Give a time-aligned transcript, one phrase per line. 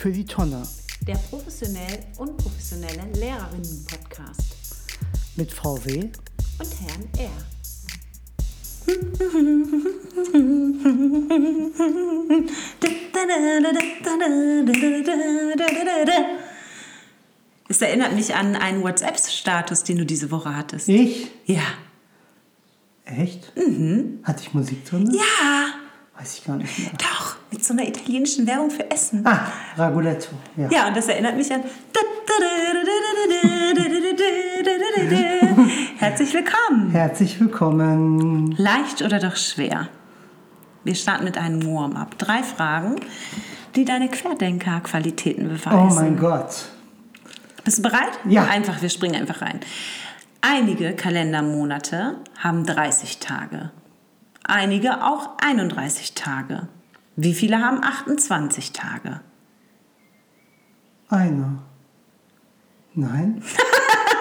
[0.00, 0.66] für die Tonne
[1.06, 4.56] der professionell unprofessionelle Lehrerinnen-Podcast
[5.36, 6.08] mit VW
[6.58, 7.30] und Herrn R.
[17.68, 20.88] Es erinnert mich an einen WhatsApp-Status, den du diese Woche hattest.
[20.88, 21.30] Ich?
[21.44, 21.60] Ja.
[23.04, 23.54] Echt?
[23.54, 24.20] Mhm.
[24.22, 25.10] Hatte ich Musik drin?
[25.12, 25.74] Ja.
[26.18, 26.92] Weiß ich gar nicht mehr.
[26.92, 29.26] Doch, mit so einer italienischen Werbung für Essen.
[29.26, 29.46] Ah,
[29.76, 30.30] Raguletto.
[30.56, 30.68] Ja.
[30.70, 31.62] Ja, und das erinnert mich an.
[35.98, 36.90] Herzlich willkommen.
[36.90, 38.54] Herzlich willkommen.
[38.56, 39.88] Leicht oder doch schwer?
[40.84, 42.16] Wir starten mit einem Warm-up.
[42.18, 42.96] Drei Fragen,
[43.74, 45.90] die deine Querdenker-Qualitäten beweisen.
[45.90, 46.66] Oh mein Gott.
[47.64, 48.18] Bist du bereit?
[48.26, 48.44] Ja.
[48.44, 49.60] Einfach, wir springen einfach rein.
[50.40, 53.70] Einige Kalendermonate haben 30 Tage.
[54.44, 56.68] Einige auch 31 Tage.
[57.22, 59.20] Wie viele haben 28 Tage?
[61.10, 61.58] Einer.
[62.94, 63.42] Nein?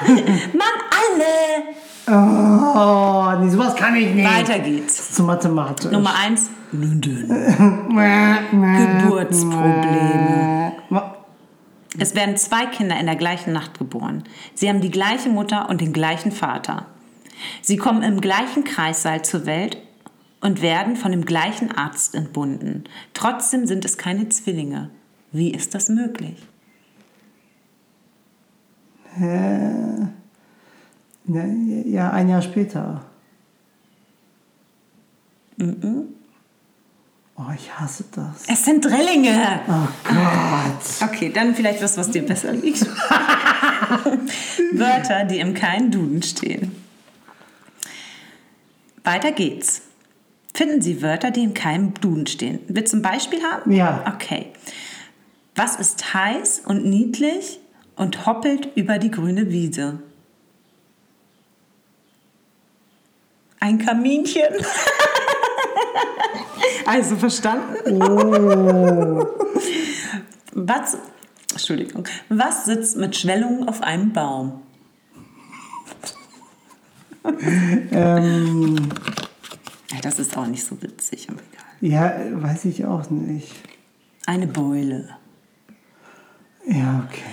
[0.54, 0.68] Mann,
[1.00, 1.64] alle!
[2.08, 4.28] Oh, nee, sowas kann ich nicht.
[4.28, 5.14] Weiter geht's.
[5.14, 5.90] Zu mathematisch.
[5.92, 9.00] Nummer eins, Geburtsprobleme.
[9.00, 10.74] Geburtsprobleme.
[11.98, 14.26] Es werden zwei Kinder in der gleichen Nacht geboren.
[14.56, 16.86] Sie haben die gleiche Mutter und den gleichen Vater.
[17.62, 19.78] Sie kommen im gleichen Kreissaal zur Welt
[20.42, 22.86] und werden von dem gleichen Arzt entbunden.
[23.14, 24.90] Trotzdem sind es keine Zwillinge.
[25.32, 26.38] Wie ist das möglich?
[31.26, 33.06] Ja, ein Jahr später.
[37.36, 38.46] Oh, ich hasse das.
[38.48, 39.62] Es sind Drillinge.
[39.68, 41.10] Oh Gott.
[41.10, 42.86] Okay, dann vielleicht was, was dir besser liegt.
[44.74, 46.76] Wörter, die im keinen Duden stehen.
[49.04, 49.84] Weiter geht's.
[50.60, 52.60] Finden Sie Wörter, die in keinem Duden stehen.
[52.68, 53.72] Willst du ein Beispiel haben?
[53.72, 54.04] Ja.
[54.14, 54.48] Okay.
[55.56, 57.62] Was ist heiß und niedlich
[57.96, 60.00] und hoppelt über die grüne Wiese?
[63.62, 64.44] Ein Kaminchen.
[66.86, 68.04] also verstanden?
[68.04, 69.28] Oh.
[70.56, 70.98] Was,
[71.54, 74.62] Entschuldigung, was sitzt mit Schwellungen auf einem Baum?
[77.94, 78.90] Ähm,
[79.92, 81.92] Ja, das ist auch nicht so witzig, aber egal.
[82.32, 83.52] ja, weiß ich auch nicht.
[84.26, 85.10] Eine Beule.
[86.68, 87.24] Ja, okay.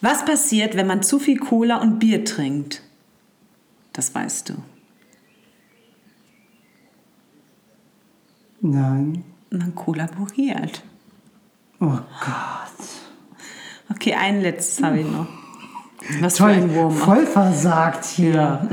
[0.00, 2.82] Was passiert, wenn man zu viel Cola und Bier trinkt?
[3.92, 4.54] Das weißt du.
[8.60, 9.24] Nein.
[9.50, 10.82] Man kollaboriert.
[11.80, 11.86] Oh
[12.20, 12.88] Gott.
[13.90, 15.26] Okay, ein letztes habe ich noch.
[16.20, 18.68] Was Toll, voll versagt hier.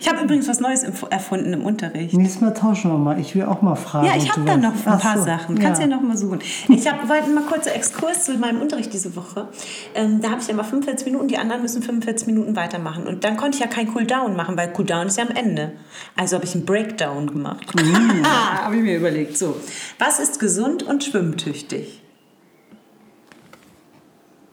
[0.00, 2.14] Ich habe übrigens was Neues erfunden im Unterricht.
[2.14, 3.18] Nächstes Mal tauschen wir mal.
[3.20, 4.06] Ich will auch mal fragen.
[4.06, 5.58] Ja, ich habe da noch ein Ach paar so, Sachen.
[5.58, 5.88] Kannst ja.
[5.88, 6.40] ja noch mal suchen.
[6.68, 9.48] Ich hab, wollte mal kurzer Exkurs zu meinem Unterricht diese Woche.
[9.94, 13.06] Ähm, da habe ich immer 45 Minuten, die anderen müssen 45 Minuten weitermachen.
[13.06, 15.72] Und dann konnte ich ja kein Cooldown machen, weil Cooldown ist ja am Ende.
[16.16, 17.66] Also habe ich einen Breakdown gemacht.
[18.24, 19.36] habe ich mir überlegt.
[19.36, 19.56] So,
[19.98, 22.02] was ist gesund und schwimmtüchtig?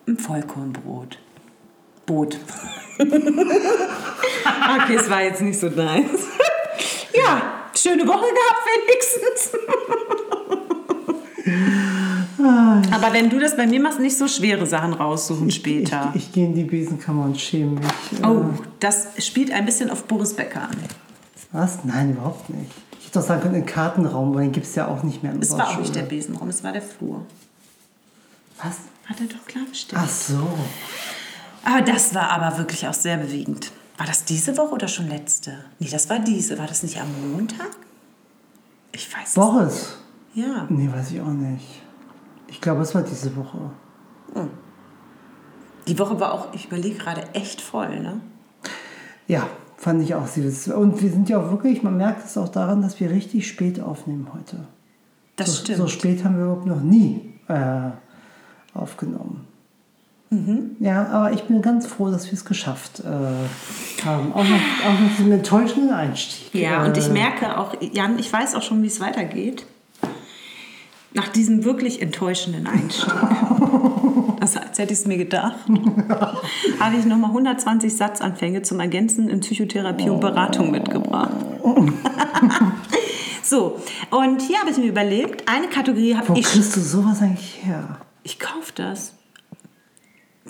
[0.07, 1.17] Ein Vollkornbrot.
[2.05, 2.37] Boot.
[2.99, 6.27] okay, es war jetzt nicht so nice.
[7.13, 7.41] ja,
[7.75, 9.57] schöne Woche gehabt wenigstens.
[12.91, 16.11] Aber wenn du das bei mir machst, nicht so schwere Sachen raussuchen später.
[16.13, 18.21] Ich, ich gehe in die Besenkammer und schäme mich.
[18.21, 18.45] Äh, oh,
[18.79, 20.77] das spielt ein bisschen auf Boris Becker an.
[21.51, 21.79] Was?
[21.83, 22.71] Nein, überhaupt nicht.
[22.99, 25.33] Ich hätte doch sagen können, den Kartenraum, aber den gibt es ja auch nicht mehr
[25.39, 26.03] Es war auch nicht der.
[26.03, 27.25] Besenraum, es war der Flur.
[28.61, 28.77] Was?
[29.05, 30.01] Hat er doch klargestellt.
[30.03, 30.47] Ach so.
[31.63, 33.71] Aber das war aber wirklich auch sehr bewegend.
[33.97, 35.53] War das diese Woche oder schon letzte?
[35.79, 36.57] Nee, das war diese.
[36.57, 37.69] War das nicht am Montag?
[38.91, 39.97] Ich weiß Boris?
[40.33, 40.45] nicht.
[40.45, 40.65] Ja.
[40.69, 41.81] Nee, weiß ich auch nicht.
[42.47, 43.57] Ich glaube, es war diese Woche.
[45.87, 48.21] Die Woche war auch, ich überlege gerade, echt voll, ne?
[49.27, 49.47] Ja,
[49.77, 50.27] fand ich auch.
[50.75, 53.79] Und wir sind ja auch wirklich, man merkt es auch daran, dass wir richtig spät
[53.79, 54.67] aufnehmen heute.
[55.35, 55.77] Das so, stimmt.
[55.77, 57.89] So spät haben wir überhaupt noch nie äh,
[58.73, 59.47] aufgenommen.
[60.33, 60.75] Mhm.
[60.79, 64.33] Ja, aber ich bin ganz froh, dass wir es geschafft äh, haben.
[64.33, 66.53] Auch nach, auch nach diesem enttäuschenden Einstieg.
[66.61, 69.65] Ja, und ich Äh, merke auch, Jan, ich weiß auch schon, wie es weitergeht.
[71.13, 73.13] Nach diesem wirklich enttäuschenden Einstieg.
[74.41, 75.55] Also, als hätte ich es mir gedacht.
[76.77, 81.31] habe ich nochmal 120 Satzanfänge zum Ergänzen in Psychotherapie und Beratung mitgebracht.
[83.43, 83.79] so,
[84.11, 86.43] und hier habe ich mir überlegt, eine Kategorie habe Wo ich.
[86.43, 87.97] kriegst du sowas eigentlich her?
[88.23, 89.13] Ich kaufe das.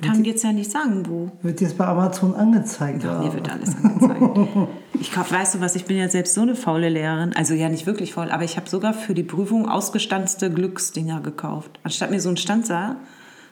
[0.01, 1.31] Kann jetzt ja nicht sagen, wo.
[1.43, 3.03] Wird jetzt bei Amazon angezeigt?
[3.03, 3.27] Ja, oder?
[3.27, 4.21] mir wird alles angezeigt.
[4.99, 7.35] Ich weißt du was, ich bin ja selbst so eine faule Lehrerin.
[7.35, 11.77] Also ja, nicht wirklich faul, aber ich habe sogar für die Prüfung ausgestanzte Glücksdinger gekauft.
[11.83, 12.95] Anstatt mir so einen Stanzer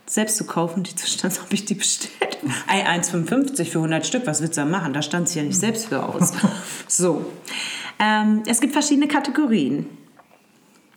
[0.05, 2.37] selbst zu kaufen, die zu stand, habe ich die bestellt.
[2.67, 4.93] Ei, 1,55 für 100 Stück, was willst du da machen?
[4.93, 6.31] Da stand sie ja nicht selbst für aus.
[6.87, 7.25] So.
[7.99, 9.85] Ähm, es gibt verschiedene Kategorien.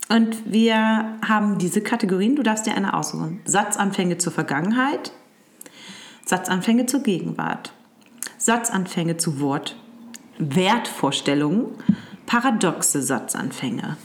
[0.09, 3.41] Und wir haben diese Kategorien, du darfst dir eine aussuchen.
[3.45, 5.11] Satzanfänge zur Vergangenheit,
[6.25, 7.71] Satzanfänge zur Gegenwart,
[8.37, 9.75] Satzanfänge zu Wort,
[10.39, 11.67] Wertvorstellungen,
[12.25, 13.97] paradoxe Satzanfänge.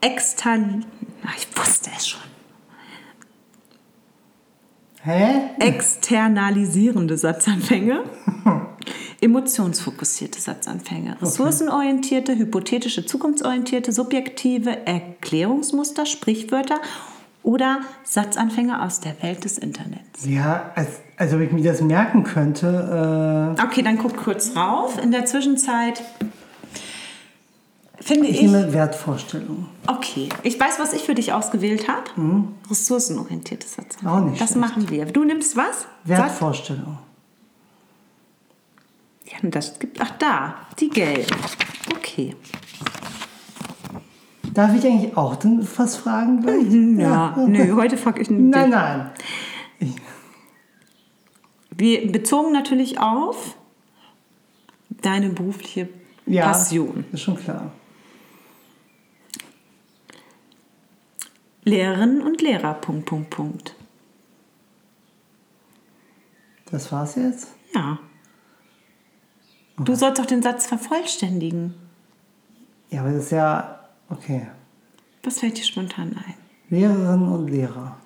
[0.00, 0.84] Extern...
[1.26, 2.20] Ach, ich wusste es schon.
[5.02, 5.50] Hä?
[5.58, 8.04] Externalisierende Satzanfänge,
[9.20, 16.80] emotionsfokussierte Satzanfänge, ressourcenorientierte, hypothetische, zukunftsorientierte, subjektive Erklärungsmuster, Sprichwörter
[17.44, 20.24] oder Satzanfänge aus der Welt des Internets.
[20.26, 23.54] Ja, als, als ob ich mir das merken könnte.
[23.62, 24.98] Okay, dann guck kurz rauf.
[25.00, 26.02] In der Zwischenzeit
[28.00, 28.42] finde Äh, ich ich.
[28.50, 29.66] nehme Wertvorstellungen.
[29.86, 32.10] Okay, ich weiß, was ich für dich ausgewählt habe.
[32.70, 34.10] Ressourcenorientierte Satzanfänge.
[34.12, 34.60] Auch nicht Das schlecht.
[34.60, 35.04] machen wir.
[35.06, 35.86] Du nimmst was?
[36.04, 36.98] Wertvorstellungen.
[39.26, 40.00] Ja, das gibt.
[40.00, 40.54] Ach, da.
[40.80, 41.36] Die gelben.
[41.94, 42.34] Okay.
[44.54, 46.70] Darf ich eigentlich auch dann was fragen gleich?
[46.98, 48.40] Ja, nö, heute frage ich nicht.
[48.40, 49.10] Nein, nein.
[49.80, 49.96] Ich,
[51.76, 53.56] Wir bezogen natürlich auf
[54.88, 55.88] deine berufliche
[56.26, 57.04] ja, Passion.
[57.12, 57.72] ist schon klar.
[61.64, 62.74] Lehrerinnen und Lehrer.
[62.74, 63.74] Punkt, Punkt, Punkt.
[66.70, 67.48] Das war's jetzt?
[67.74, 67.98] Ja.
[69.78, 71.74] Du sollst doch den Satz vervollständigen.
[72.90, 73.73] Ja, aber das ist ja.
[74.08, 74.46] Okay.
[75.22, 76.34] Was fällt dir spontan ein?
[76.70, 77.96] Lehrerinnen und Lehrer.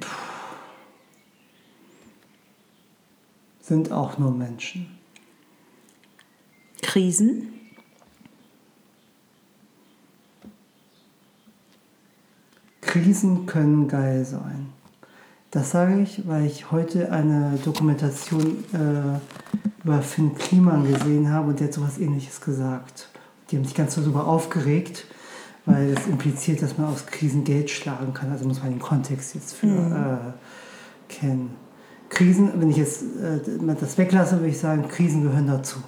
[0.00, 0.10] Puh.
[3.60, 4.98] Sind auch nur Menschen.
[6.80, 7.52] Krisen,
[12.80, 14.72] Krisen können geil sein.
[15.50, 21.60] Das sage ich, weil ich heute eine Dokumentation äh, über Finn Kliman gesehen habe und
[21.60, 23.08] der hat sowas ähnliches gesagt.
[23.50, 25.06] Die haben sich ganz so darüber aufgeregt,
[25.64, 28.30] weil das impliziert, dass man aus Krisen Geld schlagen kann.
[28.30, 31.54] Also muss man den Kontext jetzt für äh, kennen.
[32.10, 33.40] Krisen, wenn ich jetzt äh,
[33.80, 35.78] das weglasse, würde ich sagen, Krisen gehören dazu.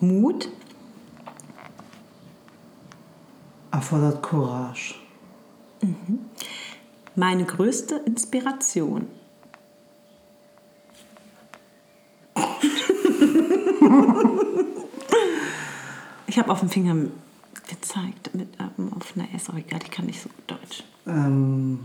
[0.00, 0.48] Mut,
[3.70, 4.94] Erfordert Courage.
[7.14, 9.06] meine größte Inspiration.
[16.26, 16.94] ich habe auf dem Finger
[17.68, 20.84] gezeigt mit ähm, auf einer S, aber egal, ich kann nicht so gut Deutsch.
[21.06, 21.80] Ähm,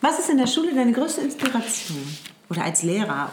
[0.00, 1.98] Was ist in der Schule deine größte Inspiration?
[2.50, 3.30] Oder als Lehrer?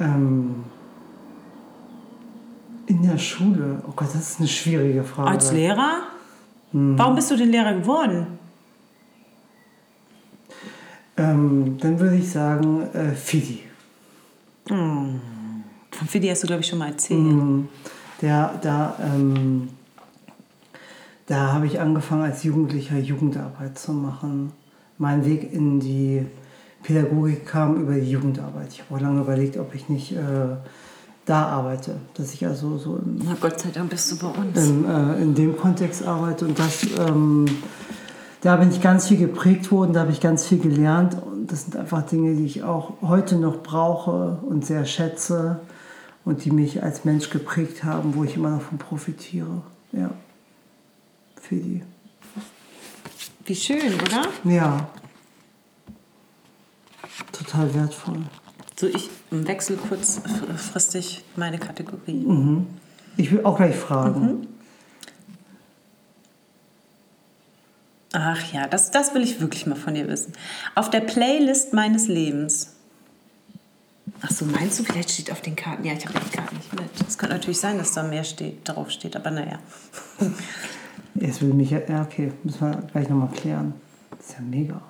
[0.00, 0.64] ähm,
[2.86, 3.82] in der Schule.
[3.86, 5.30] Oh Gott, das ist eine schwierige Frage.
[5.30, 6.02] Als Lehrer?
[6.72, 8.38] Warum bist du denn Lehrer geworden?
[11.16, 13.60] Ähm, dann würde ich sagen, äh, Fidi.
[14.66, 15.20] Von
[16.08, 17.20] Fidi hast du, glaube ich, schon mal erzählt.
[17.20, 17.68] Mhm.
[18.20, 19.68] Der, da ähm,
[21.26, 24.52] da habe ich angefangen, als Jugendlicher Jugendarbeit zu machen.
[24.98, 26.26] Mein Weg in die
[26.82, 28.68] Pädagogik kam über die Jugendarbeit.
[28.72, 30.56] Ich habe auch lange überlegt, ob ich nicht äh,
[31.24, 31.96] da arbeite.
[32.14, 34.68] Dass ich also so im Na Gott sei Dank bist du bei uns.
[34.68, 37.46] im, äh, in dem Kontext arbeite und das, ähm,
[38.44, 41.62] da bin ich ganz viel geprägt worden, da habe ich ganz viel gelernt und das
[41.62, 45.60] sind einfach Dinge, die ich auch heute noch brauche und sehr schätze
[46.26, 49.62] und die mich als Mensch geprägt haben, wo ich immer noch von profitiere.
[49.92, 50.10] Ja,
[51.40, 51.82] für die.
[53.46, 54.26] Wie schön, oder?
[54.44, 54.88] Ja,
[57.32, 58.18] total wertvoll.
[58.76, 62.26] So, ich wechsle kurzfristig meine Kategorie.
[63.16, 64.48] Ich will auch gleich fragen.
[68.16, 70.34] Ach ja, das, das will ich wirklich mal von dir wissen.
[70.76, 72.72] Auf der Playlist meines Lebens.
[74.22, 75.84] Ach so, meinst du, vielleicht steht auf den Karten?
[75.84, 77.08] Ja, ich habe die Karten nicht mit.
[77.08, 79.58] Es könnte natürlich sein, dass da mehr steht, drauf steht, aber naja.
[81.16, 83.74] Jetzt will mich ja, ja, okay, müssen wir gleich nochmal klären.
[84.10, 84.80] Das ist ja mega.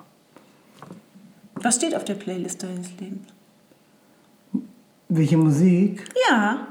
[1.55, 3.27] Was steht auf der Playlist deines Lebens?
[5.09, 6.07] Welche Musik?
[6.29, 6.67] Ja.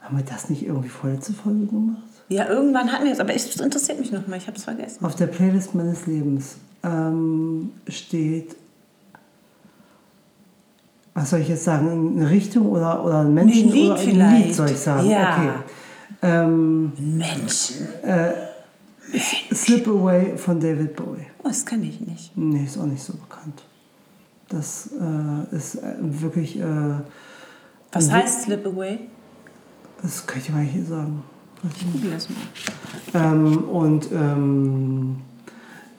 [0.00, 2.07] Haben wir das nicht irgendwie vorletzte Folge gemacht?
[2.28, 5.04] Ja, irgendwann hatten wir es, aber es interessiert mich noch mal, ich habe es vergessen.
[5.04, 8.54] Auf der Playlist meines Lebens ähm, steht
[11.14, 12.16] Was soll ich jetzt sagen?
[12.16, 13.68] Eine Richtung oder, oder ein Menschen?
[13.68, 14.36] Ein Lied oder vielleicht.
[14.36, 15.08] Ein Lied soll ich sagen.
[15.08, 15.36] Ja.
[15.36, 15.50] Okay.
[16.22, 17.88] Ähm, Menschen.
[19.52, 21.26] Slip Away von David Bowie.
[21.42, 22.36] Oh, das kenne ich nicht.
[22.36, 23.62] Nee, ist auch nicht so bekannt.
[24.48, 26.64] Das äh, ist äh, wirklich, äh,
[27.92, 29.00] Was heißt Slip Away?
[30.02, 31.22] das kann ich mal hier sagen.
[31.92, 32.38] Google das mal.
[33.14, 35.16] Ähm, und ähm,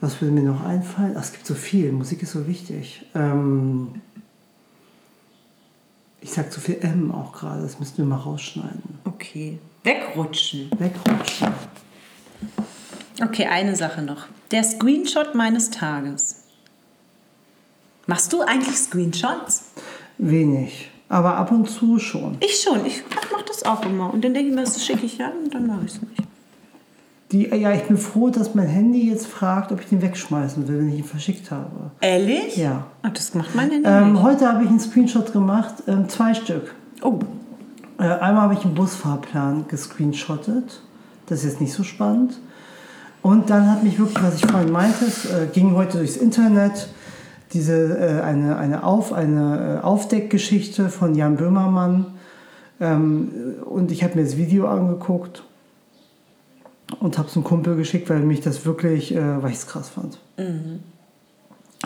[0.00, 1.14] was würde mir noch einfallen?
[1.16, 3.04] Ach, es gibt so viel, Musik ist so wichtig.
[3.14, 4.00] Ähm,
[6.20, 8.82] ich sag zu viel M auch gerade, das müssten wir mal rausschneiden.
[9.04, 9.58] Okay.
[9.84, 10.70] Wegrutschen.
[10.78, 11.48] Wegrutschen.
[13.22, 14.26] Okay, eine Sache noch.
[14.50, 16.36] Der Screenshot meines Tages.
[18.06, 19.64] Machst du eigentlich Screenshots?
[20.18, 22.38] Wenig, aber ab und zu schon.
[22.40, 22.84] Ich schon.
[22.84, 24.12] Ich mache das auch immer.
[24.12, 26.22] Und dann denke ich mir, das schicke ich ja und dann mache ich es nicht.
[27.32, 30.78] Die, ja, ich bin froh, dass mein Handy jetzt fragt, ob ich den wegschmeißen will,
[30.78, 31.92] wenn ich ihn verschickt habe.
[32.00, 32.56] Ehrlich?
[32.56, 32.86] Ja.
[33.02, 34.22] Ach, das macht mein Handy Ähm, nicht.
[34.22, 36.74] heute habe ich einen Screenshot gemacht, ähm, zwei Stück.
[37.02, 37.20] Oh,
[37.98, 40.80] Äh, einmal habe ich einen Busfahrplan gescreenshottet.
[41.26, 42.40] Das ist jetzt nicht so spannend.
[43.22, 46.88] Und dann hat mich wirklich, was ich vorhin meinte, es äh, ging heute durchs Internet,
[47.52, 52.06] diese äh, eine, eine, Auf, eine äh, Aufdeckgeschichte von Jan Böhmermann.
[52.80, 53.30] Ähm,
[53.64, 55.44] und ich habe mir das Video angeguckt
[56.98, 59.90] und habe es einem Kumpel geschickt, weil mich das wirklich, äh, weil ich es krass
[59.90, 60.18] fand.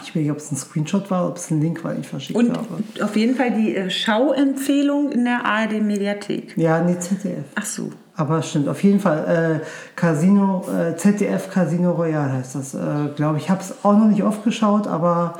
[0.02, 2.08] Ich weiß nicht, ob es ein Screenshot war, ob es ein Link war, den ich
[2.08, 2.82] verschickt und habe.
[3.02, 6.56] auf jeden Fall die äh, Schauempfehlung in der ARD-Mediathek.
[6.56, 7.44] Ja, nee, ZDF.
[7.54, 7.90] Ach so.
[8.16, 9.60] Aber stimmt, auf jeden Fall.
[9.62, 12.74] Äh, Casino, äh, ZDF Casino Royale heißt das.
[12.74, 15.38] Äh, Glaube ich, habe es auch noch nicht oft geschaut, aber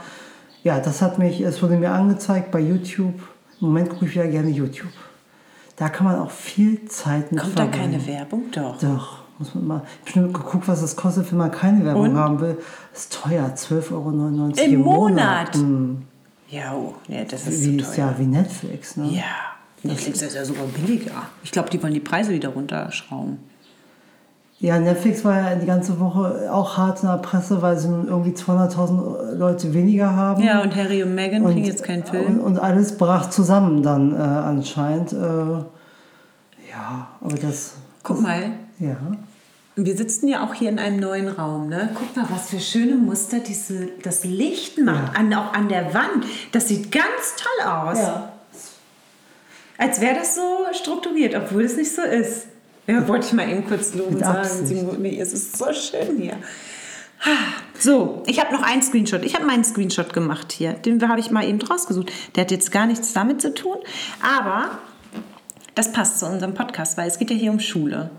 [0.62, 3.14] ja, das hat mich, es wurde mir angezeigt bei YouTube.
[3.60, 4.92] Im Moment gucke ich wieder gerne YouTube.
[5.76, 7.92] Da kann man auch viel Zeit mit Kommt da verbringen.
[7.92, 8.42] keine Werbung?
[8.52, 8.78] Doch.
[8.78, 9.82] Doch, muss man mal.
[10.04, 12.16] Ich habe schon geguckt, was das kostet, wenn man keine Werbung Und?
[12.16, 12.58] haben will.
[12.92, 15.54] ist teuer, 12,99 Euro Im Monat?
[15.56, 16.02] Hm,
[16.48, 18.06] Ja, oh, nee, das ist wie ist teuer.
[18.12, 19.06] ja wie Netflix, ne?
[19.10, 19.24] Ja,
[19.82, 21.22] Netflix ist ja sogar billiger.
[21.42, 23.38] Ich glaube, die wollen die Preise wieder runterschrauben.
[24.64, 28.08] Ja, Netflix war ja die ganze Woche auch hart in der Presse, weil sie nun
[28.08, 30.42] irgendwie 200.000 Leute weniger haben.
[30.42, 32.38] Ja, und Harry und Meghan und, kriegen jetzt keinen Film.
[32.38, 35.12] Und, und alles brach zusammen dann äh, anscheinend.
[35.12, 35.16] Äh,
[36.70, 37.74] ja, aber das.
[38.02, 38.96] Guck mal, Ja.
[39.76, 41.68] wir sitzen ja auch hier in einem neuen Raum.
[41.68, 41.90] Ne?
[41.94, 45.12] Guck mal, was für schöne Muster diese, das Licht macht.
[45.12, 45.20] Ja.
[45.20, 46.24] An, auch an der Wand.
[46.52, 47.98] Das sieht ganz toll aus.
[49.76, 50.40] Als wäre das so
[50.72, 52.46] strukturiert, obwohl es nicht so ist.
[52.86, 54.66] Ja, wollte ich mal eben kurz loben sagen.
[54.66, 56.36] Sie, nee, es ist so schön hier.
[57.78, 59.24] So, ich habe noch einen Screenshot.
[59.24, 60.74] Ich habe meinen Screenshot gemacht hier.
[60.74, 62.12] Den habe ich mal eben rausgesucht.
[62.34, 63.76] Der hat jetzt gar nichts damit zu tun.
[64.22, 64.78] Aber
[65.74, 68.10] das passt zu unserem Podcast, weil es geht ja hier um Schule.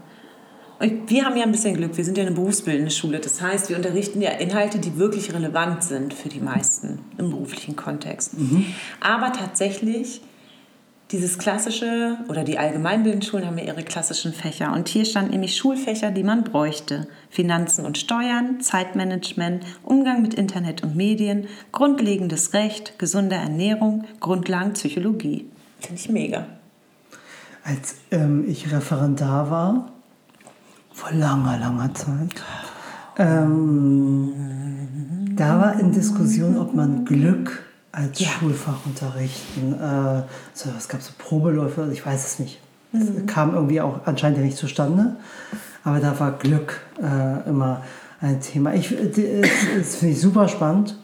[0.80, 1.96] Und wir haben ja ein bisschen Glück.
[1.96, 3.20] Wir sind ja eine berufsbildende Schule.
[3.20, 7.76] Das heißt, wir unterrichten ja Inhalte, die wirklich relevant sind für die meisten im beruflichen
[7.76, 8.34] Kontext.
[9.00, 10.22] Aber tatsächlich
[11.12, 14.74] dieses klassische oder die allgemeinbildenden Schulen haben ja ihre klassischen Fächer.
[14.74, 17.08] Und hier stand nämlich Schulfächer, die man bräuchte.
[17.30, 25.46] Finanzen und Steuern, Zeitmanagement, Umgang mit Internet und Medien, grundlegendes Recht, gesunde Ernährung, Grundlagen Psychologie.
[25.80, 26.48] Finde ich mega.
[27.64, 29.92] Als ähm, ich Referendar war,
[30.92, 32.44] vor langer, langer Zeit,
[33.18, 34.34] ähm,
[35.36, 37.65] da war in Diskussion, ob man Glück
[37.96, 38.28] als Ja.
[38.28, 39.74] Schulfach unterrichten.
[39.74, 40.24] Äh,
[40.54, 42.60] so, es gab so Probeläufe, also ich weiß es nicht.
[42.94, 45.16] Es kam irgendwie auch anscheinend ja nicht zustande.
[45.84, 47.82] Aber da war Glück äh, immer
[48.22, 48.74] ein Thema.
[48.74, 49.42] Ich, äh,
[49.78, 50.98] das, finde ich super spannend.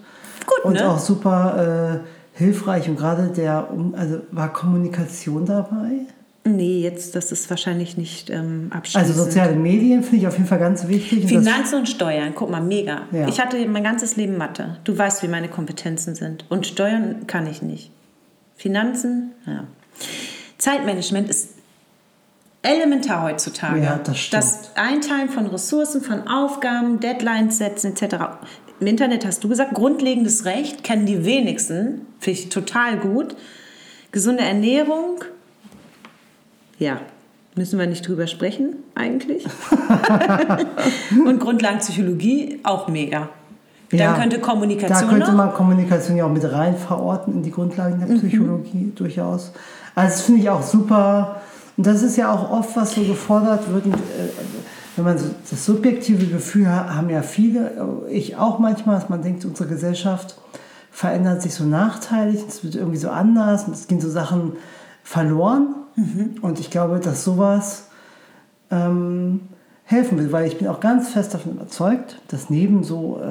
[0.45, 0.89] Gut, und ne?
[0.89, 2.89] auch super äh, hilfreich.
[2.89, 6.07] Und gerade der, also war Kommunikation dabei.
[6.43, 9.10] Nee, jetzt, das ist wahrscheinlich nicht ähm, abschließend.
[9.10, 11.27] Also soziale Medien finde ich auf jeden Fall ganz wichtig.
[11.27, 13.03] Finanzen und Steuern, guck mal, mega.
[13.12, 13.27] Ja.
[13.27, 14.77] Ich hatte mein ganzes Leben Mathe.
[14.83, 16.45] Du weißt, wie meine Kompetenzen sind.
[16.50, 17.91] Und Steuern kann ich nicht.
[18.55, 19.65] Finanzen, ja.
[20.57, 21.50] Zeitmanagement ist
[22.63, 23.81] elementar heutzutage.
[23.81, 24.43] Ja, das stimmt.
[24.43, 28.15] Das Einteilen von Ressourcen, von Aufgaben, Deadlines setzen etc.
[28.79, 32.07] Im Internet hast du gesagt, grundlegendes Recht kennen die wenigsten.
[32.19, 33.36] Finde ich total gut.
[34.12, 35.24] Gesunde Ernährung,
[36.81, 37.00] ja,
[37.55, 39.45] müssen wir nicht drüber sprechen eigentlich.
[41.25, 43.29] Und Grundlagenpsychologie auch mega.
[43.91, 45.38] Dann Ja, könnte Kommunikation Da könnte noch.
[45.38, 49.51] man Kommunikation ja auch mit rein verorten in die Grundlagen der Psychologie durchaus.
[49.95, 51.41] Also das finde ich auch super.
[51.77, 53.85] Und das ist ja auch oft, was so gefordert wird.
[53.85, 53.97] Und, äh,
[54.95, 59.09] wenn man so das subjektive Gefühl hat, haben ja viele, äh, ich auch manchmal, dass
[59.09, 60.35] man denkt, unsere Gesellschaft
[60.89, 64.53] verändert sich so nachteilig, es wird irgendwie so anders und es gehen so Sachen
[65.03, 65.75] verloren.
[66.41, 67.88] Und ich glaube, dass sowas
[68.71, 69.41] ähm,
[69.83, 73.27] helfen will, weil ich bin auch ganz fest davon überzeugt, dass neben so, äh,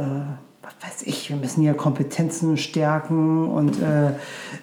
[0.62, 4.08] was weiß ich, wir müssen hier Kompetenzen stärken und äh,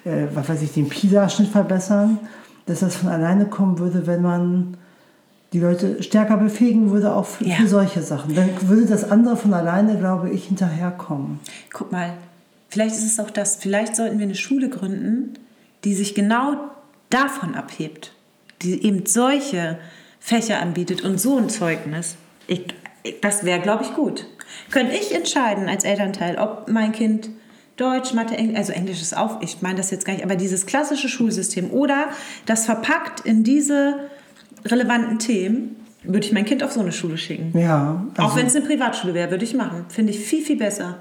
[0.05, 2.19] äh, was weiß ich, den PISA-Schnitt verbessern,
[2.67, 4.77] dass das von alleine kommen würde, wenn man
[5.53, 7.55] die Leute stärker befähigen würde, auch für, Ja.
[7.55, 8.35] für solche Sachen.
[8.35, 11.39] Dann würde das andere von alleine, glaube ich, hinterherkommen.
[11.71, 12.13] Guck mal,
[12.69, 15.33] vielleicht ist es auch das, vielleicht sollten wir eine Schule gründen,
[15.85, 16.55] die sich genau
[17.09, 18.13] davon abhebt,
[18.61, 19.79] die eben solche
[20.19, 22.15] Fächer anbietet und so ein Zeugnis.
[22.47, 22.65] Ich,
[23.03, 24.25] ich, das wäre, glaube ich, gut.
[24.71, 27.29] Könnte ich entscheiden als Elternteil, ob mein Kind
[27.77, 30.65] Deutsch, Mathe, Englisch, also Englisch ist auch, ich meine das jetzt gar nicht, aber dieses
[30.65, 32.09] klassische Schulsystem oder
[32.45, 34.09] das verpackt in diese
[34.65, 37.57] relevanten Themen, würde ich mein Kind auf so eine Schule schicken.
[37.57, 39.85] Ja, also auch wenn es eine Privatschule wäre, würde ich machen.
[39.89, 40.99] Finde ich viel, viel besser.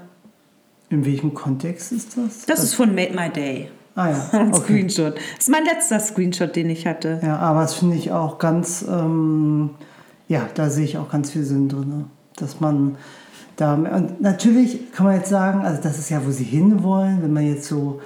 [0.89, 2.45] in welchem Kontext ist das?
[2.45, 3.69] Das ist von Made My Day.
[3.97, 4.61] Ah ja, Ein okay.
[4.61, 5.15] Screenshot.
[5.15, 7.19] Das ist mein letzter Screenshot, den ich hatte.
[7.23, 9.71] Ja, aber das finde ich auch ganz, ähm,
[10.29, 12.05] ja, da sehe ich auch ganz viel Sinn drin.
[12.37, 12.95] Dass man
[13.57, 17.33] da, und natürlich kann man jetzt sagen, also das ist ja, wo sie hinwollen, wenn
[17.33, 17.99] man jetzt so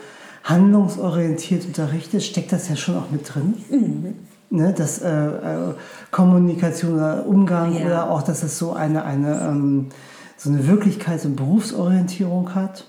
[0.44, 4.16] handlungsorientiert unterrichtet, steckt das ja schon auch mit drin.
[4.50, 5.74] Ne, dass äh, äh,
[6.12, 7.86] Kommunikation oder Umgang Ja.
[7.86, 9.88] oder auch, dass es so eine, eine, ähm,
[10.36, 12.86] so eine Wirklichkeits- und Berufsorientierung hat.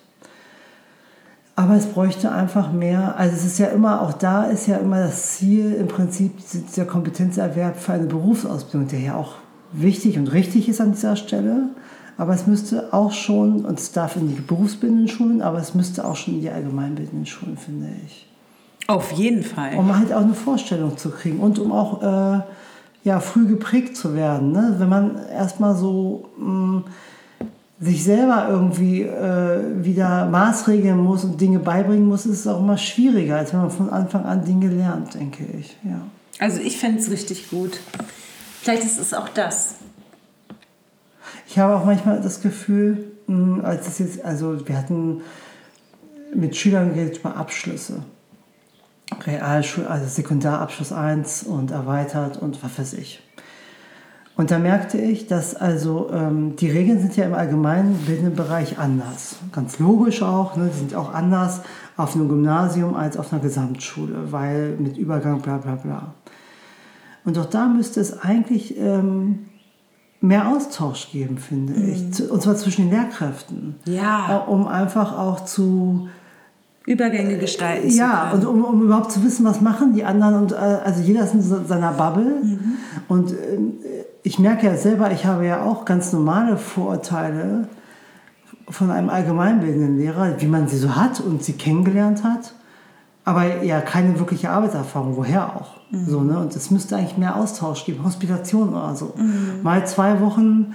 [1.54, 5.00] Aber es bräuchte einfach mehr, also es ist ja immer, auch da ist ja immer
[5.00, 6.32] das Ziel im Prinzip
[6.76, 9.34] der Kompetenzerwerb für eine Berufsausbildung, der ja auch
[9.72, 11.68] wichtig und richtig ist an dieser Stelle.
[12.16, 16.06] Aber es müsste auch schon, und es darf in die berufsbildenden Schulen, aber es müsste
[16.06, 18.28] auch schon in die allgemeinbildenden Schulen, finde ich.
[18.86, 19.76] Auf jeden Fall.
[19.76, 22.40] Um halt auch eine Vorstellung zu kriegen und um auch äh,
[23.04, 24.52] ja, früh geprägt zu werden.
[24.52, 24.76] Ne?
[24.78, 26.84] Wenn man erstmal so mh,
[27.82, 32.78] sich selber irgendwie äh, wieder maßregeln muss und Dinge beibringen muss, ist es auch immer
[32.78, 35.76] schwieriger, als wenn man von Anfang an Dinge lernt, denke ich.
[35.82, 36.00] Ja.
[36.38, 37.80] Also ich fände es richtig gut.
[38.60, 39.74] Vielleicht ist es auch das.
[41.48, 45.22] Ich habe auch manchmal das Gefühl, mh, als es jetzt, also wir hatten
[46.32, 48.04] mit Schülern geredet über Abschlüsse.
[49.26, 53.20] Realschul, also Sekundarabschluss 1 und erweitert und was weiß ich.
[54.36, 58.78] Und da merkte ich, dass also ähm, die Regeln sind ja im allgemeinen bildenden Bereich
[58.78, 59.36] anders.
[59.52, 60.70] Ganz logisch auch, ne?
[60.72, 61.60] die sind auch anders
[61.98, 66.14] auf einem Gymnasium als auf einer Gesamtschule, weil mit Übergang bla bla bla.
[67.24, 69.46] Und auch da müsste es eigentlich ähm,
[70.22, 72.12] mehr Austausch geben, finde ich.
[72.14, 73.74] Zu- Und zwar zwischen den Lehrkräften.
[73.84, 74.44] Ja.
[74.46, 76.08] Äh, Um einfach auch zu,
[76.86, 80.34] Übergänge gestalten ja, zu und um, um überhaupt zu wissen, was machen die anderen.
[80.34, 82.42] Und äh, also jeder ist in seiner Bubble.
[83.08, 83.74] Und ähm,
[84.22, 87.68] ich merke ja selber, ich habe ja auch ganz normale Vorurteile
[88.68, 92.54] von einem allgemeinbildenden Lehrer, wie man sie so hat und sie kennengelernt hat.
[93.24, 95.80] Aber ja, keine wirkliche Arbeitserfahrung, woher auch.
[96.08, 96.38] So, ne?
[96.38, 99.14] Und es müsste eigentlich mehr Austausch geben, Hospitation oder so.
[99.62, 100.74] Mal zwei Wochen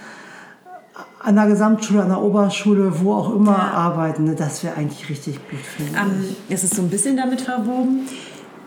[1.23, 3.71] an der Gesamtschule, an der Oberschule, wo auch immer Ja.
[3.73, 4.25] arbeiten.
[4.25, 4.35] Ne?
[4.35, 6.53] Das wäre eigentlich richtig gut, finde Ähm, ich.
[6.53, 8.07] es ist so ein bisschen damit verwoben.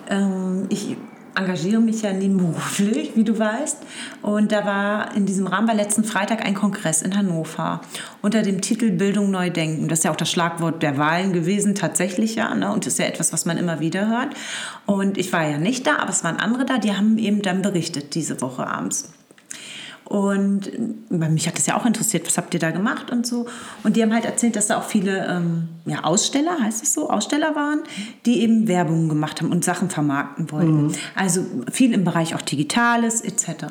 [0.09, 0.97] Ähm, ich
[1.41, 3.79] engagiere mich ja nebenberuflich, wie du weißt.
[4.23, 7.81] Und da war in diesem Rahmen war letzten Freitag ein Kongress in Hannover
[8.23, 9.89] unter dem Titel Bildung neu denken.
[9.89, 12.55] Das ist ja auch das Schlagwort der Wahlen gewesen, tatsächlich ja.
[12.55, 12.73] Ne?
[12.73, 14.35] Und ist ja etwas, was man immer wieder hört.
[14.87, 17.63] Und ich war ja nicht da, aber es waren andere da, die haben eben dann
[17.63, 19.11] berichtet diese Woche abends.
[20.11, 20.73] Und
[21.09, 23.47] mich hat das ja auch interessiert, was habt ihr da gemacht und so.
[23.85, 27.11] Und die haben halt erzählt, dass da auch viele ähm, ja, Aussteller, heißt es so,
[27.11, 27.79] Aussteller waren,
[28.27, 30.97] die eben Werbung gemacht haben und Sachen vermarkten wollten.
[31.15, 33.67] Also viel im Bereich auch Digitales etc.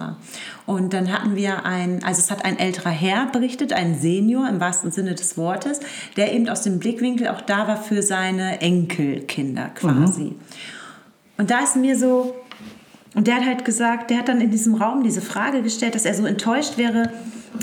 [0.66, 4.62] Und dann hatten wir ein, also es hat ein älterer Herr berichtet, ein Senior im
[4.62, 5.82] wahrsten Sinne des Wortes,
[6.16, 10.36] der eben aus dem Blickwinkel auch da war für seine Enkelkinder quasi.
[11.38, 12.34] Und da ist mir so,
[13.16, 16.06] und der hat halt gesagt, der hat dann in diesem Raum diese Frage gestellt, dass
[16.06, 17.12] er so enttäuscht wäre,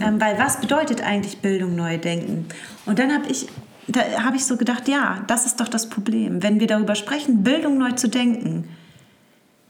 [0.00, 2.46] ähm, weil was bedeutet eigentlich Bildung neu denken?
[2.84, 3.46] Und dann habe ich,
[3.86, 6.42] da habe ich so gedacht, ja, das ist doch das Problem.
[6.42, 8.68] Wenn wir darüber sprechen, Bildung neu zu denken,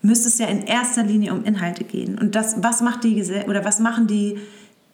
[0.01, 2.19] müsste es ja in erster Linie um Inhalte gehen.
[2.19, 4.39] Und das, was macht die oder was machen die,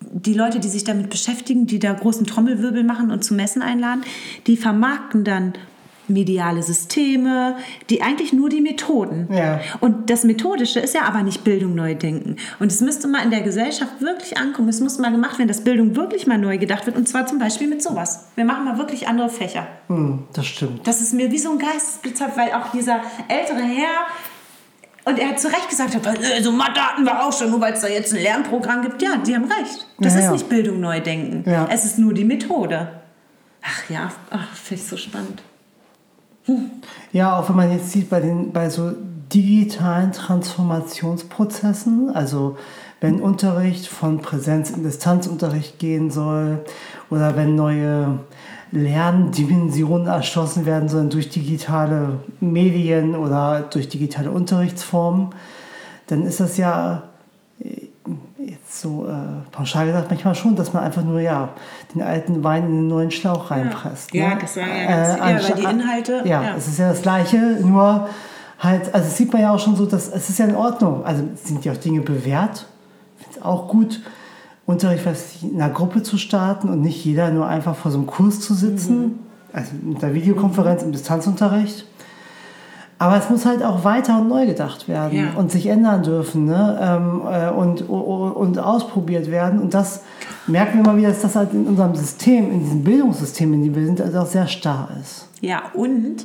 [0.00, 4.02] die Leute, die sich damit beschäftigen, die da großen Trommelwirbel machen und zu Messen einladen,
[4.48, 5.52] die vermarkten dann
[6.08, 7.56] mediale Systeme,
[7.90, 9.28] die eigentlich nur die Methoden.
[9.32, 9.60] Ja.
[9.80, 12.36] Und das Methodische ist ja aber nicht Bildung neu denken.
[12.58, 14.68] Und es müsste mal in der Gesellschaft wirklich ankommen.
[14.68, 16.96] Es muss mal gemacht werden, dass Bildung wirklich mal neu gedacht wird.
[16.96, 18.26] Und zwar zum Beispiel mit sowas.
[18.34, 19.66] Wir machen mal wirklich andere Fächer.
[19.88, 20.86] Hm, das stimmt.
[20.86, 24.06] Das ist mir wie so ein Geistesblitz, weil auch dieser ältere Herr
[25.04, 27.72] und er hat zu Recht gesagt, äh, so Mathe hatten wir auch schon, nur weil
[27.72, 29.02] es da jetzt ein Lernprogramm gibt.
[29.02, 29.86] Ja, die haben recht.
[29.98, 30.32] Das Ja, ist ja.
[30.32, 31.48] nicht Bildung neu denken.
[31.50, 31.66] Ja.
[31.70, 32.88] Es ist nur die Methode.
[33.62, 34.12] Ach ja,
[34.54, 35.42] finde ich so spannend.
[37.12, 38.92] Ja, auch wenn man jetzt sieht bei, den, bei so
[39.32, 42.56] digitalen Transformationsprozessen, also
[43.00, 46.64] wenn Unterricht von Präsenz in Distanzunterricht gehen soll
[47.10, 48.20] oder wenn neue
[48.70, 55.30] Lerndimensionen erschlossen werden, sondern durch digitale Medien oder durch digitale Unterrichtsformen,
[56.06, 57.02] dann ist das ja
[58.50, 61.50] jetzt so äh, pauschal gesagt manchmal schon, dass man einfach nur ja
[61.94, 64.12] den alten Wein in den neuen Schlauch reinpresst.
[64.14, 64.34] Ja, ne?
[64.34, 66.22] ja das war ja ganz, äh, ja, weil die Inhalte.
[66.24, 68.08] Ja, ja, es ist ja das Gleiche, nur
[68.58, 71.04] halt, also sieht man ja auch schon so, dass es ist ja in Ordnung.
[71.04, 72.66] Also sind ja auch Dinge bewährt,
[73.18, 74.00] finde es auch gut.
[74.64, 75.04] Unterricht
[75.42, 78.54] in einer Gruppe zu starten und nicht jeder nur einfach vor so einem Kurs zu
[78.54, 79.18] sitzen, mhm.
[79.52, 81.86] also mit der Videokonferenz im Distanzunterricht.
[83.02, 85.32] Aber es muss halt auch weiter und neu gedacht werden ja.
[85.34, 86.78] und sich ändern dürfen ne?
[86.80, 89.58] Ähm, äh, und, und ausprobiert werden.
[89.58, 90.02] Und das
[90.46, 93.74] merken wir mal wieder, dass das halt in unserem System, in diesem Bildungssystem, in dem
[93.74, 95.26] wir sind, also auch sehr starr ist.
[95.40, 96.24] Ja, und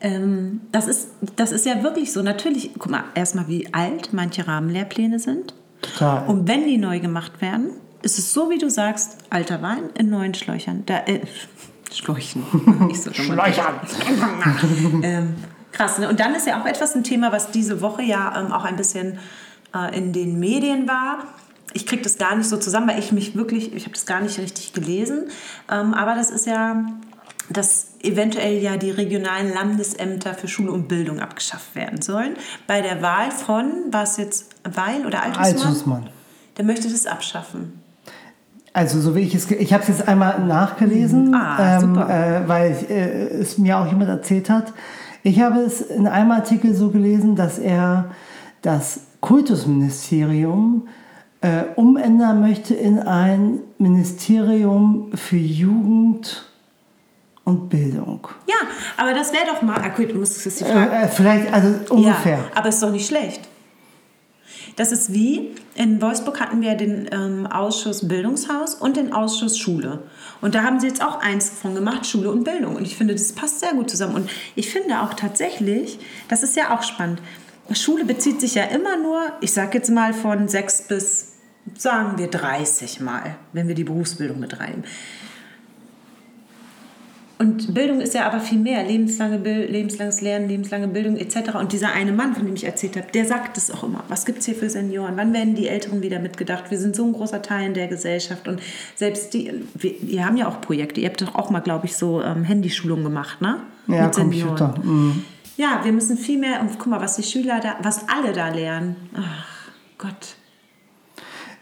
[0.00, 2.22] ähm, das, ist, das ist ja wirklich so.
[2.22, 5.52] Natürlich, guck mal, erstmal, wie alt manche Rahmenlehrpläne sind.
[5.82, 6.26] Total.
[6.28, 10.08] Und wenn die neu gemacht werden, ist es so, wie du sagst, alter Wein in
[10.08, 10.82] neuen Schläuchern.
[10.86, 11.20] Da, äh,
[11.92, 12.42] Schläuchen.
[12.86, 13.74] Nicht so Schläuchern.
[15.02, 15.34] ähm,
[15.76, 15.98] krass.
[15.98, 16.08] Ne?
[16.08, 18.76] Und dann ist ja auch etwas ein Thema, was diese Woche ja ähm, auch ein
[18.76, 19.18] bisschen
[19.74, 21.18] äh, in den Medien war.
[21.72, 24.20] Ich kriege das gar nicht so zusammen, weil ich mich wirklich, ich habe das gar
[24.20, 25.28] nicht richtig gelesen.
[25.70, 26.86] Ähm, aber das ist ja,
[27.50, 32.34] dass eventuell ja die regionalen Landesämter für Schule und Bildung abgeschafft werden sollen.
[32.66, 35.66] Bei der Wahl von, war es jetzt Weil oder Altusmann?
[35.66, 36.08] Altusmann.
[36.56, 37.82] Der möchte das abschaffen.
[38.72, 42.72] Also so wie ich es, ich habe es jetzt einmal nachgelesen, ah, ähm, äh, weil
[42.90, 44.72] äh, es mir auch jemand erzählt hat.
[45.26, 48.12] Ich habe es in einem Artikel so gelesen, dass er
[48.62, 50.86] das Kultusministerium
[51.40, 56.48] äh, umändern möchte in ein Ministerium für Jugend
[57.42, 58.28] und Bildung.
[58.46, 58.54] Ja,
[58.96, 62.38] aber das wäre doch mal, gut, du musst es äh, äh, Vielleicht, also ungefähr.
[62.38, 63.40] Ja, aber ist doch nicht schlecht.
[64.76, 70.04] Das ist wie, in Wolfsburg hatten wir den ähm, Ausschuss Bildungshaus und den Ausschuss Schule.
[70.40, 72.76] Und da haben sie jetzt auch eins von gemacht, Schule und Bildung.
[72.76, 74.14] Und ich finde, das passt sehr gut zusammen.
[74.14, 77.20] Und ich finde auch tatsächlich, das ist ja auch spannend,
[77.74, 81.32] Schule bezieht sich ja immer nur, ich sage jetzt mal von sechs bis,
[81.76, 84.84] sagen wir 30 Mal, wenn wir die Berufsbildung mit reinnehmen.
[87.38, 88.82] Und Bildung ist ja aber viel mehr.
[88.84, 91.56] Lebenslange Bild, lebenslanges Lernen, lebenslange Bildung etc.
[91.60, 94.04] Und dieser eine Mann, von dem ich erzählt habe, der sagt es auch immer.
[94.08, 95.16] Was gibt es hier für Senioren?
[95.16, 96.70] Wann werden die Älteren wieder mitgedacht?
[96.70, 98.48] Wir sind so ein großer Teil in der Gesellschaft.
[98.48, 98.62] Und
[98.94, 101.00] selbst die, wir, ihr haben ja auch Projekte.
[101.02, 103.60] Ihr habt doch auch mal, glaube ich, so ähm, Handyschulungen gemacht, ne?
[103.86, 104.74] Ja, Mit Computer.
[104.82, 105.22] Mhm.
[105.58, 108.48] Ja, wir müssen viel mehr, und guck mal, was die Schüler da, was alle da
[108.48, 108.96] lernen.
[109.14, 109.46] Ach
[109.98, 110.36] Gott.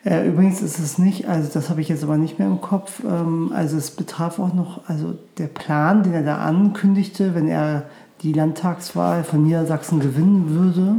[0.05, 3.03] Äh, übrigens ist es nicht, also das habe ich jetzt aber nicht mehr im Kopf,
[3.05, 7.87] ähm, also es betraf auch noch, also der Plan, den er da ankündigte, wenn er
[8.21, 10.97] die Landtagswahl von Niedersachsen gewinnen würde,